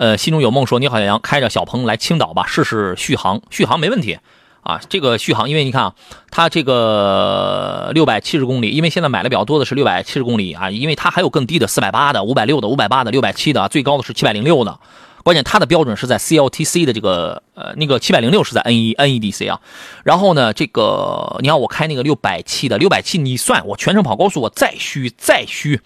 [0.00, 4.18] 呃，心中有梦说，你好，杨，开着小鹏来青岛吧，试试续航，续航没问题
[4.62, 4.80] 啊。
[4.88, 5.94] 这个续航，因为你看啊，
[6.30, 14.80] 它这个六百七十公里，因为现在买的比较多的是六百七十公里啊，因为它还有更低的四百八的、五百六的、五百八的、六百七的，最高的是七百零六的。
[15.22, 19.60] 关键它的标准是在 CLTC 的这个呃那个七百零六是在 N 一 NEDC 啊，
[20.02, 25.82] 然后呢这个你看我开那个六百七的六百七，你算我全程跑高速我再虚再虚，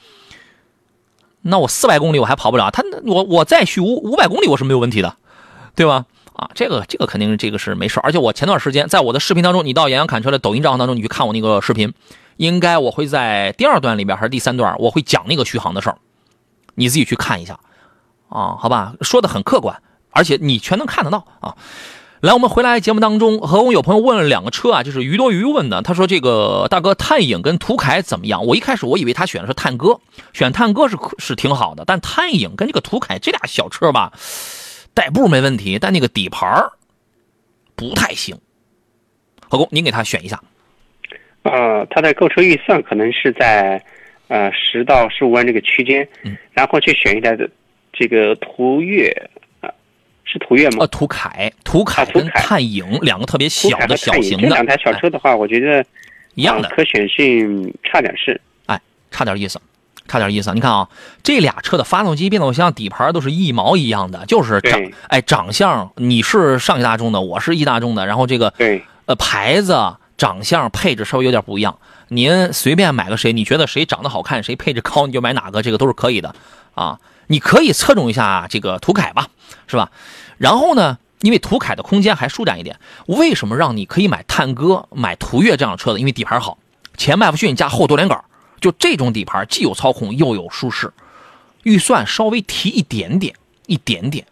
[1.46, 5.16] 那我四百公里我还跑不了，他我我再续五五百公里我是没有问题的，
[5.74, 6.06] 对吧？
[6.32, 11.92] 啊，这个这个肯定是这个是没事，而且我前段时间在我的视频当中，你到杨洋侃车的抖音账号当中，你去看我那个视频，
[12.38, 15.98] 应该我会在第二段里边还是第三段，我会讲那个续航的事儿，
[16.74, 17.60] 你自己去看一下。
[18.30, 19.80] 啊，好吧，说的很客观，
[20.10, 21.54] 而且你全能看得到啊。
[22.24, 28.46] 来，我们回来节目当中，何工有朋友问了两个车啊，就是鱼多鱼问的，他说这个大哥探影跟途凯怎么样？
[28.46, 30.00] 我一开始我以为他选的是探歌，
[30.32, 34.10] 选探歌是是挺好的，但探影跟这个途凯这俩小车吧，
[34.94, 36.72] 代步没问题，但那个底盘儿
[37.76, 38.34] 不太行。
[39.50, 40.40] 何工，您给他选一下。
[41.42, 43.84] 呃，他的购车预算可能是在
[44.28, 47.46] 呃十到十五万这个区间，嗯，然后去选一台的
[47.92, 49.33] 这个途岳，啊、
[50.34, 50.78] 是途岳吗？
[50.80, 55.84] 呃，途凯，途凯跟探影两个特别小的小型的，这两台小哎车的话，我觉得
[56.34, 58.40] 一样的啊，可选性差点是。
[58.66, 58.80] 哎
[59.12, 59.60] 差点意思，
[60.08, 60.52] 差点意思。
[60.52, 60.88] 你看啊，
[61.22, 71.78] 这俩车的发动机、变速箱、底盘都是一毛一样的，就是长哎长相，你是上汽大众的，我是一大众的，然后这个对，呃牌子、长相、配置稍微有点不一样。
[72.08, 76.34] 您随便买个谁，你觉得谁长得好看，谁配置高，你就买哪个，这个都是可以的
[76.74, 76.98] 啊。
[77.28, 79.28] 你可以侧重一下这个途凯吧，
[79.66, 79.90] 是吧？
[80.38, 85.98] 然后呢，因为途凯的空间还舒展一点，为什么让你可以买探歌、买途岳这样的车子？
[85.98, 86.58] 因为底盘好，
[86.96, 88.22] 前麦弗逊加后多连杆，
[88.60, 90.92] 就这种底盘既有操控又有舒适，
[91.62, 93.34] 预算稍微提一点点，
[93.66, 94.26] 一点点，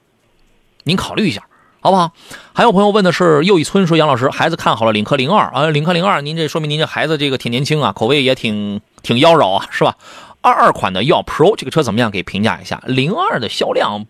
[0.84, 1.46] 您考虑一下
[1.80, 2.12] 好不好？
[2.53, 9.96] 还有朋友问的是又一村说杨老师孩子看好了领克零二啊，领克零二，您这说明您这孩子这个挺年轻啊，口味也挺挺妖娆啊，是吧？
[10.40, 12.11] 二二款的耀 Pro 这个车怎么样？
[12.11, 12.82] 给评价一下。
[12.86, 14.07] 零二的销量，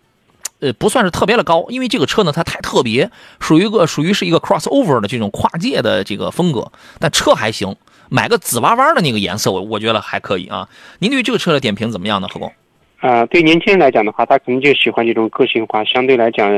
[0.62, 3.10] 呃，不算是特别的高，因为这个车呢它太特别，
[3.40, 7.76] 属于一个属于是一个 crossover 的这种跨界的这个风格，但车还行。
[8.08, 10.68] 买个紫哇哇的那个颜色，我我觉得还可以啊。
[10.98, 12.52] 您对这个车的点评怎么样呢，何工？
[13.00, 16.54] 啊，对年轻人来讲的话，他可能就喜欢这种个性化，相对来讲，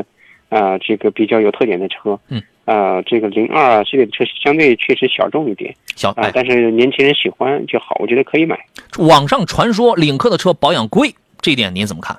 [0.48, 2.18] 啊，这个比较有特点的车。
[2.28, 2.42] 嗯。
[2.64, 8.58] 啊，这个零二系列的车相对确实小众一点，小啊，但是年轻人喜欢就好，我觉得可以买。
[8.98, 12.16] 网上传说领克的车保养贵，这一点您怎么看？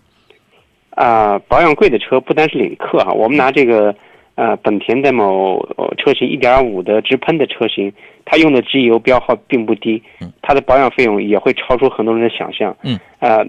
[0.95, 3.95] 啊，保养贵的车不单是领克啊，我们拿这个。
[4.37, 5.65] 呃，本田的某
[5.97, 7.89] 车型1.5的直喷的车型，
[8.25, 10.03] 它用的机油标号并不低，
[10.41, 12.75] 它的保养费用也会超出很多人的想象。
[12.83, 13.45] 嗯，呃，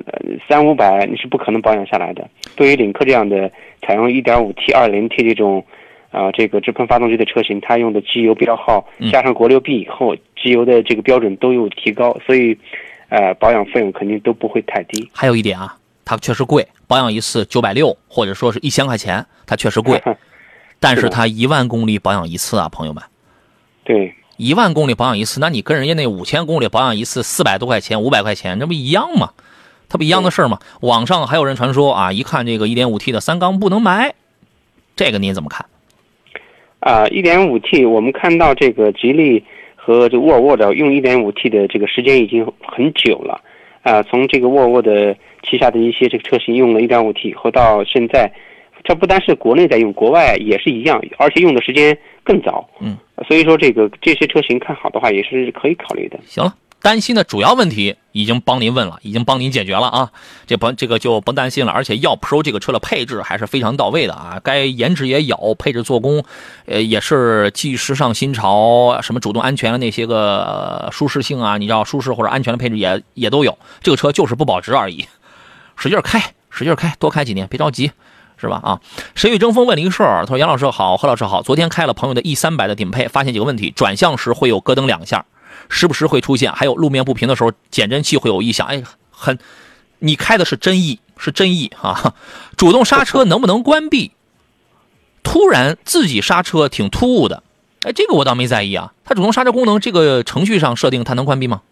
[0.48, 2.30] 三五百你是不可能保养下来的。
[2.54, 3.50] 对于领克这样的
[3.82, 5.64] 采用 1.5T、2.0T 这种，
[6.12, 12.56] 啊，这个直喷发动机的车型，它用的机油标号加上国六 B 以后，机油的这个标准都有提高，所以，
[13.08, 15.10] 呃，保养费用肯定都不会太低。
[15.12, 15.74] 还有一点啊，
[16.06, 20.02] 它确实贵，保养一次九百六或者说是一千块钱，它确实贵。
[20.80, 23.02] 但是它一万公里保养一次啊，朋友们。
[23.82, 29.30] 对，一万公里保养一次，那你跟人家那五千公里保养一次四百多块钱、五百块钱，那不一样吗？
[29.88, 30.58] 它不一样的事儿吗？
[30.80, 34.14] 网上还有人传说啊，一看这个一点五 T 的三缸不能买，
[34.94, 35.66] 这个您怎么看？
[36.80, 39.44] 啊，一点五 T，我们看到这个吉利
[39.74, 43.40] 和这沃尔沃的用一点五 T 的这个时间已经很久了
[43.86, 48.30] 啊，从这个沃尔沃的旗下的一些这个车型用了一点五 T 以后到现在。
[48.84, 52.68] 这不单是国内在用，国外也是一样，而且用的时间更早。
[52.80, 56.16] 嗯，所以说这个这些车型看好的话，也是可以考虑的。
[56.24, 60.10] 行了，担心的主要问题已经帮您问了，已经帮您解决了啊，
[60.46, 61.72] 这不这个就甭担心了。
[61.72, 66.24] 而且耀 Pro 这个车的配置还是非常到位的啊，该颜值也有，配置做工，
[66.66, 73.58] 呃，也是既时尚新潮，什么主动安全的那些个舒适性啊，你知道舒适或者安全的配置也也都有。
[73.82, 75.06] 这个车就是不保值而已，
[75.76, 77.90] 使劲开，使劲开，多开几年，别着急。
[78.38, 78.60] 是吧？
[78.62, 78.78] 啊，
[79.14, 81.40] 谁与争锋问了一个事儿，他说：“杨老师好，何老师好。
[81.42, 85.24] 昨天开了朋友的 E 三百的顶配，发现几个问题：转向时会有咯噔两下，
[85.68, 88.66] 时不时会出现；还有路面不平的时候，减震器会有异响。
[88.66, 89.38] 哎，很，
[89.98, 92.14] 你开的是真 E，是真 E 啊！
[92.56, 94.12] 主动刹车能不能关闭？
[95.22, 97.42] 突然自己刹车挺突兀的。
[97.82, 98.92] 哎，这个我倒没在意啊。
[99.04, 101.62] 它主动刹车功能这个程序上设定，它能关闭吗？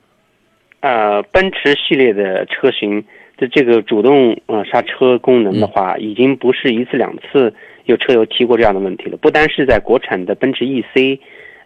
[0.80, 3.04] 呃，奔驰系列的车型。”
[3.36, 7.52] 的这个主动呃刹车功能的话，已经不是一次两次
[7.84, 9.16] 有车友提过这样的问题了。
[9.16, 11.20] 不单是在国产的奔驰 E C，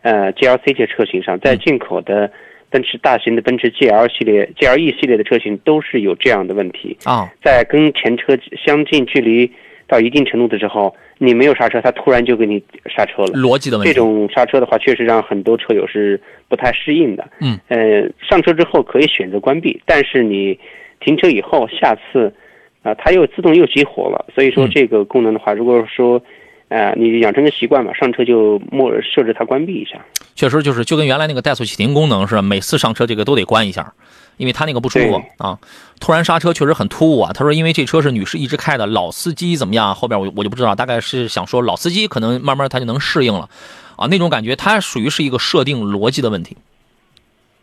[0.09, 2.31] 呃 G L C 这些车型上，在进口的
[2.71, 7.29] 奔驰大型的奔驰 G L 系列、G L E 系列的车型都是有这样的问题啊。
[7.45, 9.51] 在跟前车相近距离
[9.87, 13.33] 到一定程度的时候，你没有刹车，它突然就给你刹车了。
[13.33, 13.93] 逻辑的问题。
[13.93, 17.29] 这种刹车的话，确实让很多车友是不太适应的。
[17.41, 17.59] 嗯。
[17.69, 20.59] 呃，上车之后可以选择关闭，但是你。
[21.01, 22.35] 停车以后，下次，
[22.83, 24.27] 啊，它又自动又激活了。
[24.35, 26.21] 所以说这个功能的话，如果说，
[26.69, 29.99] 呃，你养成个习惯吧，上车就默设置它关闭一下。
[30.35, 33.93] 确实就是就跟原来那个怠速启停功能似的，每次上车这个都得关一下，
[34.37, 35.59] 因为它那个不舒服啊。
[35.99, 37.33] 突然刹车确实很突兀啊。
[37.33, 39.95] 他说，因为这车是女士一直开的，老司机怎么样？
[39.95, 43.49] 后边我我就不知道，大概是想说老司机可能慢慢他就能适应了，
[43.97, 46.57] 啊，那种感觉它属于是一个设定逻辑的问题，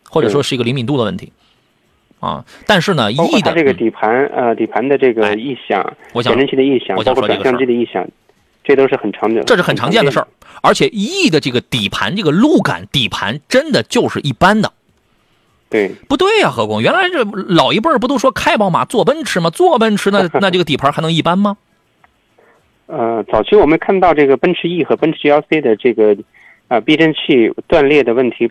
[0.10, 1.32] 或者说是一个灵敏度的问题。
[2.22, 8.08] 啊，但是呢，E 的这个底盘呃，底盘的这个异响，减震器的异响，包括转向机的异响，
[8.66, 10.28] 这都是很常见，这是很常见的事儿。
[10.62, 14.72] 而且 E 的这个底盘这个路感，底盘真的就是一般的。
[15.70, 19.50] 对，不对呀，何工，原来这老一辈儿不都说开宝马坐奔驰吗？
[19.50, 21.58] 坐奔驰那 那这个底盘还能一般吗？
[22.88, 26.16] 呃，早期我们看到这个奔驰 E 和奔驰 GLC 的这个
[26.68, 28.50] 啊避震器断裂的问题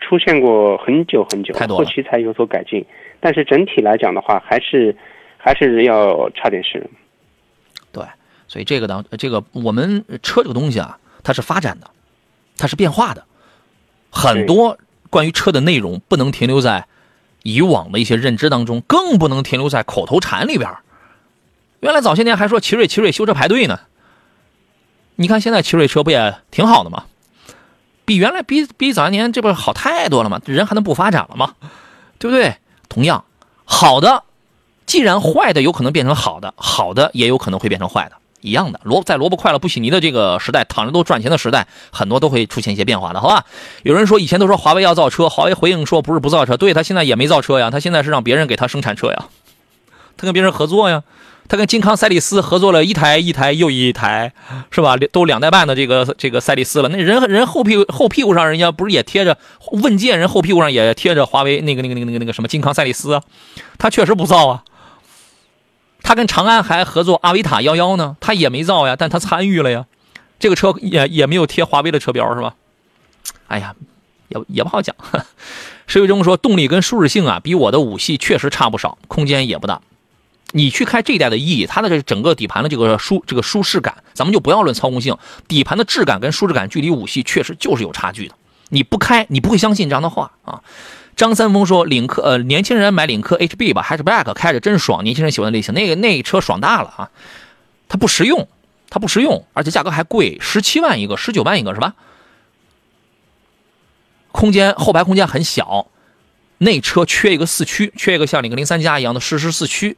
[0.00, 2.84] 出现过很久很久，后期才有所改进。
[3.20, 4.94] 但是整体来讲的话，还是
[5.38, 6.84] 还是要差点事。
[8.48, 11.90] 对，所以这个呢，这个我们车这个东西啊，它是发展的，
[12.56, 13.24] 它是变化的，
[14.10, 14.78] 很多
[15.10, 16.86] 关于车的内容不能停留在
[17.42, 20.70] 以往的一些认知当中，更不能停留在口头禅里边。
[21.80, 23.80] 原来早些年还说奇瑞奇瑞修车排队呢，
[25.16, 27.04] 你看现在奇瑞车不也挺好的吗？
[28.04, 30.40] 比原来比比早些年这不好太多了吗？
[30.46, 31.54] 人还能不发展了吗？
[32.18, 32.56] 对不对？
[32.88, 33.24] 同样，
[33.64, 34.22] 好的，
[34.86, 38.16] 既然坏的有可能变成好的，好的也有可能会变成坏的，
[38.46, 38.80] 一样的。
[38.84, 43.44] 萝在萝卜快了不洗泥的这个时代，躺着都赚钱的时代，很多都会出现一些变化的，好吧？
[43.82, 49.26] 有人说以前都说华为要造车，华为回应说不是不造车，对他现在也没造车呀，他现在是让别人给他生产车呀，
[50.16, 51.02] 他跟别人合作呀，
[51.48, 54.32] 他跟金康赛利斯合作了一台一台又一台，
[54.70, 54.96] 是吧？
[55.12, 56.88] 都两代半的这个这个赛利斯了。
[56.88, 59.36] 那人人后屁股后屁股上，人家不是也贴着
[59.72, 60.16] 问界？
[60.16, 63.20] 人后屁股上也贴着华为那个那个那个那个那个什么金康赛利斯？
[63.78, 64.62] 他确实不造啊。
[66.06, 69.86] 他跟长安还合作阿维塔幺幺呢，他也没造呀，但他参与了呀。
[70.38, 72.54] 这个车也也没有贴华为的车标是吧？
[73.48, 73.74] 哎呀，
[74.28, 74.94] 也也不好讲。
[75.88, 79.80] 石伟忠说，动力跟舒适性啊，比我的五系确实差不少，空间也不大。
[80.52, 88.34] 你去开这一代的 E，它的这整个底盘的这个舒这个舒适感，咱们就不要论操控性，底盘的质感跟舒适感距离五系确实就是有差距的。
[88.68, 90.62] 你不开，你不会相信这样的话啊。
[91.16, 95.72] 张三丰说：“领克，呃，年轻人买领克 HB 吧，Hatchback 开着真爽，年轻人喜欢的类型。
[95.72, 97.10] 那个那车爽大了啊，
[97.88, 98.46] 它不实用，
[98.90, 101.94] 它不实用，而且价格还贵，十七万一个，十九万一个是吧？
[104.30, 105.86] 空间后排空间很小，
[106.58, 109.96] 那车缺一个四驱，缺一个像领克零三加一样的适时四驱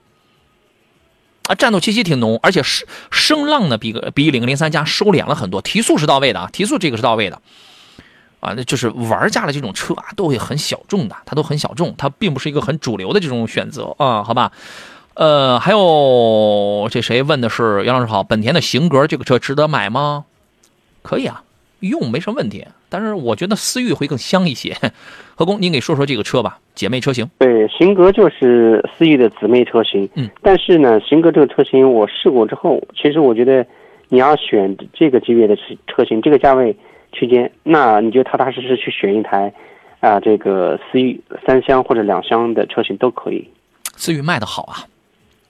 [1.48, 7.42] 啊，战斗气息挺浓，而且声声浪呢比个比领克零三加收敛了很多，提速是到位的啊，提速这个是到位的。”
[8.40, 14.52] 啊，那就是玩家的这种车啊，都会很小众的，它都很小众，它并不是一个很主流的这种选择啊，好吧？
[15.14, 20.24] 呃，还有这谁问的是杨老师好，本田的型格这个车值得买吗？
[21.02, 21.42] 可以啊，
[21.80, 24.76] 用没什么问题，但是我觉得思域会更香一些。
[25.34, 27.28] 何工，您给说说这个车吧，姐妹车型。
[27.38, 33.66] 对，型格就是思域的姊妹车型，嗯，但是呢，型格这个车型我试过之后，其实我觉得
[34.08, 36.76] 你要选这个级别的车车型，这个价位。
[37.12, 39.52] 区间，那你就踏踏实实去选一台，
[40.00, 43.48] 啊，这个思域三厢或者两厢的车型都可以。
[43.96, 44.86] 思域卖的好啊，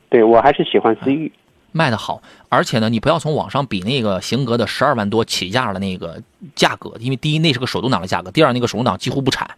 [0.09, 1.31] 对我还是喜欢思域，
[1.73, 2.23] 卖的好。
[2.49, 6.23] 而且呢，你不要从网上比那个型格的十二万多起价的那个
[6.55, 9.51] 价格，因为第一那是个手动挡的价格，第二那个手动挡几乎不产，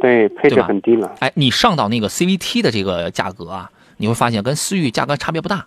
[0.00, 1.14] 对，配置很低了。
[1.20, 5.66] 哎，你上到那个 CVT 的这个价格啊，你会发现跟思域价格差别不大。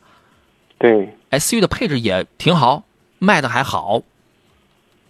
[0.77, 2.83] 对，哎，思域的配置也挺好，
[3.19, 4.01] 卖的还好。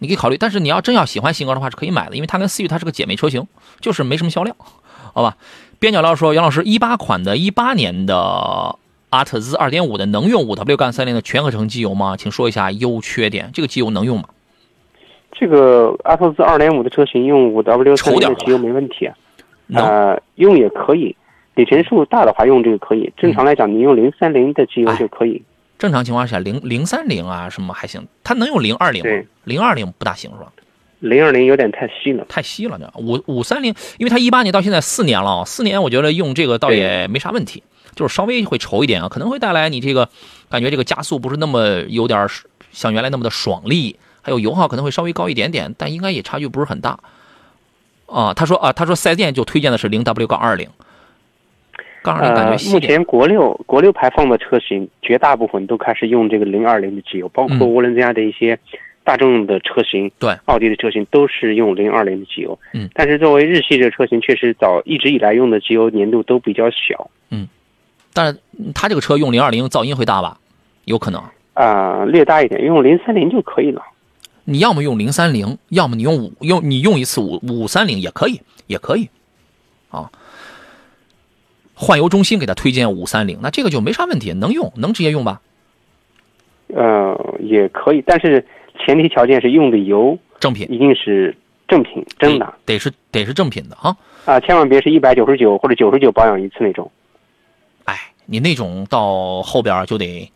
[0.02, 3.46] 你可以考虑，但是你要真要喜欢型格的话是可以买的，因为它跟思域它是个姐妹车型，
[3.80, 4.56] 就是没什么销量，
[5.14, 5.38] 好吧？
[5.78, 8.76] 边角料说，杨老师，一八款的一八年的
[9.12, 12.18] 阿特兹二点五的能用五 W 杠三零的全合成机油吗？
[12.18, 13.52] 请说一下优缺点。
[13.54, 14.26] 这个机油能用吗？
[15.34, 19.16] 这个阿特兹二点五的车型用五 W 三零的机油没问题啊，
[19.74, 21.16] 呃，用也可以，
[21.54, 23.14] 里程数大的话用这个可以。
[23.18, 25.44] 正常来讲，你用零三零的机油就可以。
[25.82, 29.24] 正常情况下，零零三零啊什么还行，它能用零二零吗？
[29.46, 30.54] 零二零不大行是吧？
[31.00, 32.78] 零二零有点太稀了，太稀了。
[32.78, 37.64] 这五五三零，因为它一八年到现在四年了，四年我觉得用这个倒也没啥问题，
[37.96, 40.08] 就是稍微会稠一点啊，可能会带来你这个
[40.52, 42.28] 感觉这个加速不是那么有点
[42.72, 47.00] 像原来那么的爽利，还有油耗可能会稍微高一点点，但应该也差距不是很大。
[48.06, 50.70] 啊，他说啊，他说四 S 店就推荐的是零 W 杠二零。
[52.04, 58.58] 呃，目前国六国六排放的车型，绝大部分都开始用这个零二零的机油，包括涡轮增压的一些
[59.04, 62.58] 大众的车型，对，奥迪的车型都是用零二零的机油。
[62.74, 67.12] 嗯，但是作为日系这个车型，确实早一直以来用的机油粘度都比较小。
[67.30, 67.48] 嗯，
[68.14, 68.40] 但是
[68.74, 70.40] 它这个车用零二零噪音会大吧？
[70.86, 71.24] 有可能
[71.54, 73.84] 啊，略大一点，用零三零就可以了。
[74.46, 79.08] 你要么用零三零，要么你用五用你用一次五五三零也可以，也可以，
[79.92, 80.10] 啊。
[81.82, 85.42] 换油中心给他推荐五三零，那这个就没啥问题，能用，能直接用吧？
[86.68, 88.46] 呃，也可以，但是
[88.78, 91.36] 前提条件是用的油正品，一定是
[91.68, 93.98] 正品，真的，得是得是正品的啊！
[94.26, 96.90] 啊，千万别是一百九十九或者九十九保养一次那种。
[97.86, 100.32] 哎，你那种到后边就得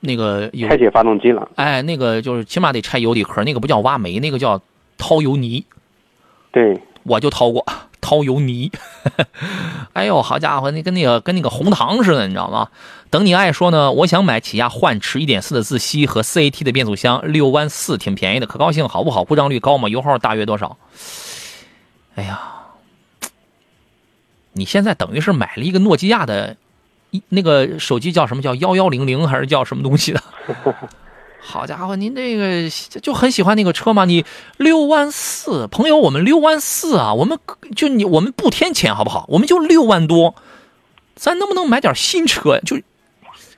[0.00, 1.50] 那个拆解发动机了。
[1.54, 4.60] 哎，那个就是起码得拆油底壳，那个不叫挖煤，那个叫
[4.98, 5.64] 掏油泥。
[6.52, 7.64] 对，我就掏过。
[8.06, 8.70] 掏油泥，
[9.92, 12.68] 哎呦，好家伙，那跟那个跟那个红糖似的，你知道吗？
[13.10, 19.24] 等你爱说呢，我想买起亚幻驰一点四的自吸和四 AT 的变速箱，六万四，挺便宜的，可高兴，好不好？
[19.24, 19.88] 故障率高吗？
[19.88, 20.76] 油耗大约多少？
[22.14, 22.40] 哎呀，
[24.52, 26.56] 你现在等于是买了一个诺基亚的，
[27.10, 30.22] 一那个手机叫什么叫幺幺零零还是叫什么东西的？
[31.48, 32.68] 好家伙，您这个
[33.00, 34.04] 就很喜欢那个车吗？
[34.04, 34.24] 你
[34.56, 37.38] 六万四，朋友，我们六万四啊，我们
[37.76, 39.26] 就你我们不添钱好不好？
[39.28, 40.34] 我们就六万多，
[41.14, 42.58] 咱能不能买点新车？
[42.66, 42.80] 就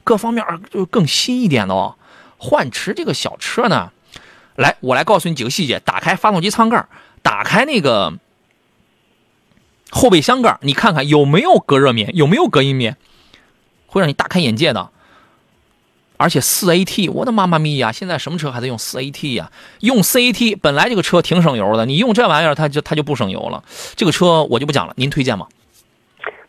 [0.04, 1.96] 各方面就更新一点的哦。
[2.36, 3.90] 幻驰这个小车呢，
[4.54, 6.86] 来，我来告诉你几个细节：打开发动机舱盖，
[7.22, 8.12] 打开那个
[9.88, 12.98] 后备箱盖，你看看有没有隔热棉，有没有隔音棉，
[13.86, 14.90] 会让你大开眼界的。
[16.18, 17.92] 而且四 AT，我的妈妈咪呀！
[17.92, 19.50] 现在什么车还在用四 AT 呀？
[19.80, 23.62] 用四 AT 本来这个车挺省油的，你用这玩意儿，它就它就不省油了。
[23.94, 25.46] 这个车我就不讲了，您推荐吗？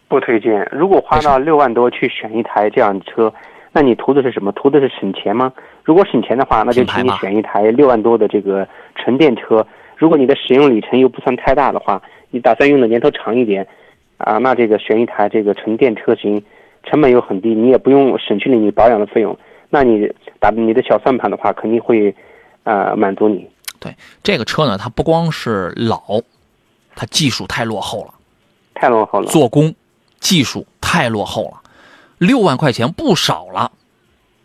[0.07, 0.67] 不推荐。
[0.72, 3.32] 如果花到六万多去选一台这样的车，
[3.72, 4.51] 那你图的是什么？
[4.53, 5.53] 图的是省钱吗？
[5.84, 9.65] 如果省钱的话，那就请你选一台六万多的这个纯电车。
[9.95, 12.01] 如果你的使用里程又不算太大的话，
[12.32, 13.67] 你打算用的年头长一点，
[14.17, 16.43] 啊，那这个选一台这个纯电车型，
[16.86, 19.38] 成本又很低，你也不用省去了你保养的费用，
[19.70, 22.15] 那你打你的小算盘的话，肯定会，
[22.63, 23.49] 呃，满足你。
[23.80, 26.22] 对这个车呢，它不光是老，
[26.95, 28.13] 它技术太落后了，
[28.74, 29.74] 太落后了，做工
[30.20, 31.61] 技术太落后了，
[32.17, 33.72] 六万块钱不少了，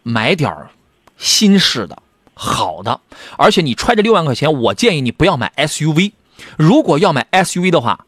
[0.02, 0.70] 买点儿。
[1.16, 2.02] 新式的，
[2.34, 3.00] 好的，
[3.38, 6.12] 而且你揣着六万块钱，我建议你不要买 SUV。
[6.58, 8.04] 如果要买 SUV 的话，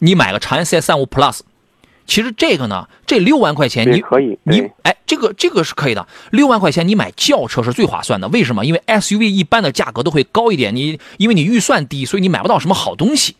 [0.00, 1.40] 你买个长安 CS35 Plus。
[2.06, 6.06] 其实这个呢，这六万块钱你可以，你哎，这个这个是可以的。
[6.30, 8.64] 六万块钱你买轿车是最划算的，为什么？
[8.66, 13.36] 因为 SUV 一般的价格都会高一点，你因为你预算低，所以你买不到什么好东西。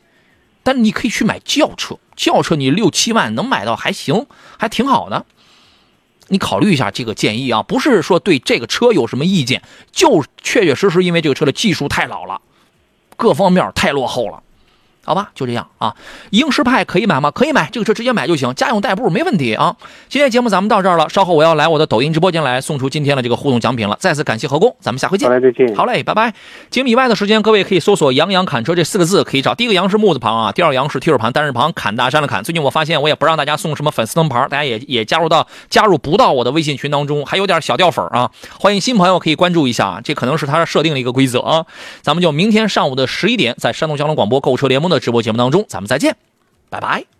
[0.62, 4.27] 但你可以去买轿车，轿车你六七万能买到还行，
[4.59, 5.27] 还挺好的。
[6.29, 9.61] 你考虑一下这个建议啊，不是说对这个车有什么意见，
[9.93, 12.41] 就确确实实因为这个车的技术太老了，
[13.19, 14.43] 各方面太落后了。
[15.05, 15.94] 好吧，就这样啊。
[16.30, 17.30] 英诗派可以买吗？
[17.30, 19.76] 可以买，这个车直接买就行，家用代步没问题啊。
[20.09, 23.96] 今天节目咱们到这儿了，稍后我要来我的抖音直播间来送出今天的这个互动奖品了。
[24.00, 25.28] 再次感谢何工，咱们下回见。
[25.28, 25.76] 好嘞，再见。
[25.76, 26.32] 好嘞，拜拜。
[26.70, 29.55] 节目以外的时间，各位可以搜索“杨洋砍车”这四个字，可以找。
[29.55, 32.42] 第一个“杨”是木字旁啊，第二个“杨”是提手旁、单人旁，砍大山的砍。
[32.42, 38.30] 最近我发现我也不让大家送什么粉丝灯牌，大家也也加入到加入不到我的微信群当中，还有点小掉粉啊。
[38.59, 41.66] 欢迎新朋友可以关注一下，这可能是他设定的一个规则啊。
[42.02, 45.64] 咱们就明天上午的十一点，在山东交通广播购车联盟的直播节目当中。
[45.68, 46.16] 咱们再见，
[46.70, 47.14] 拜拜。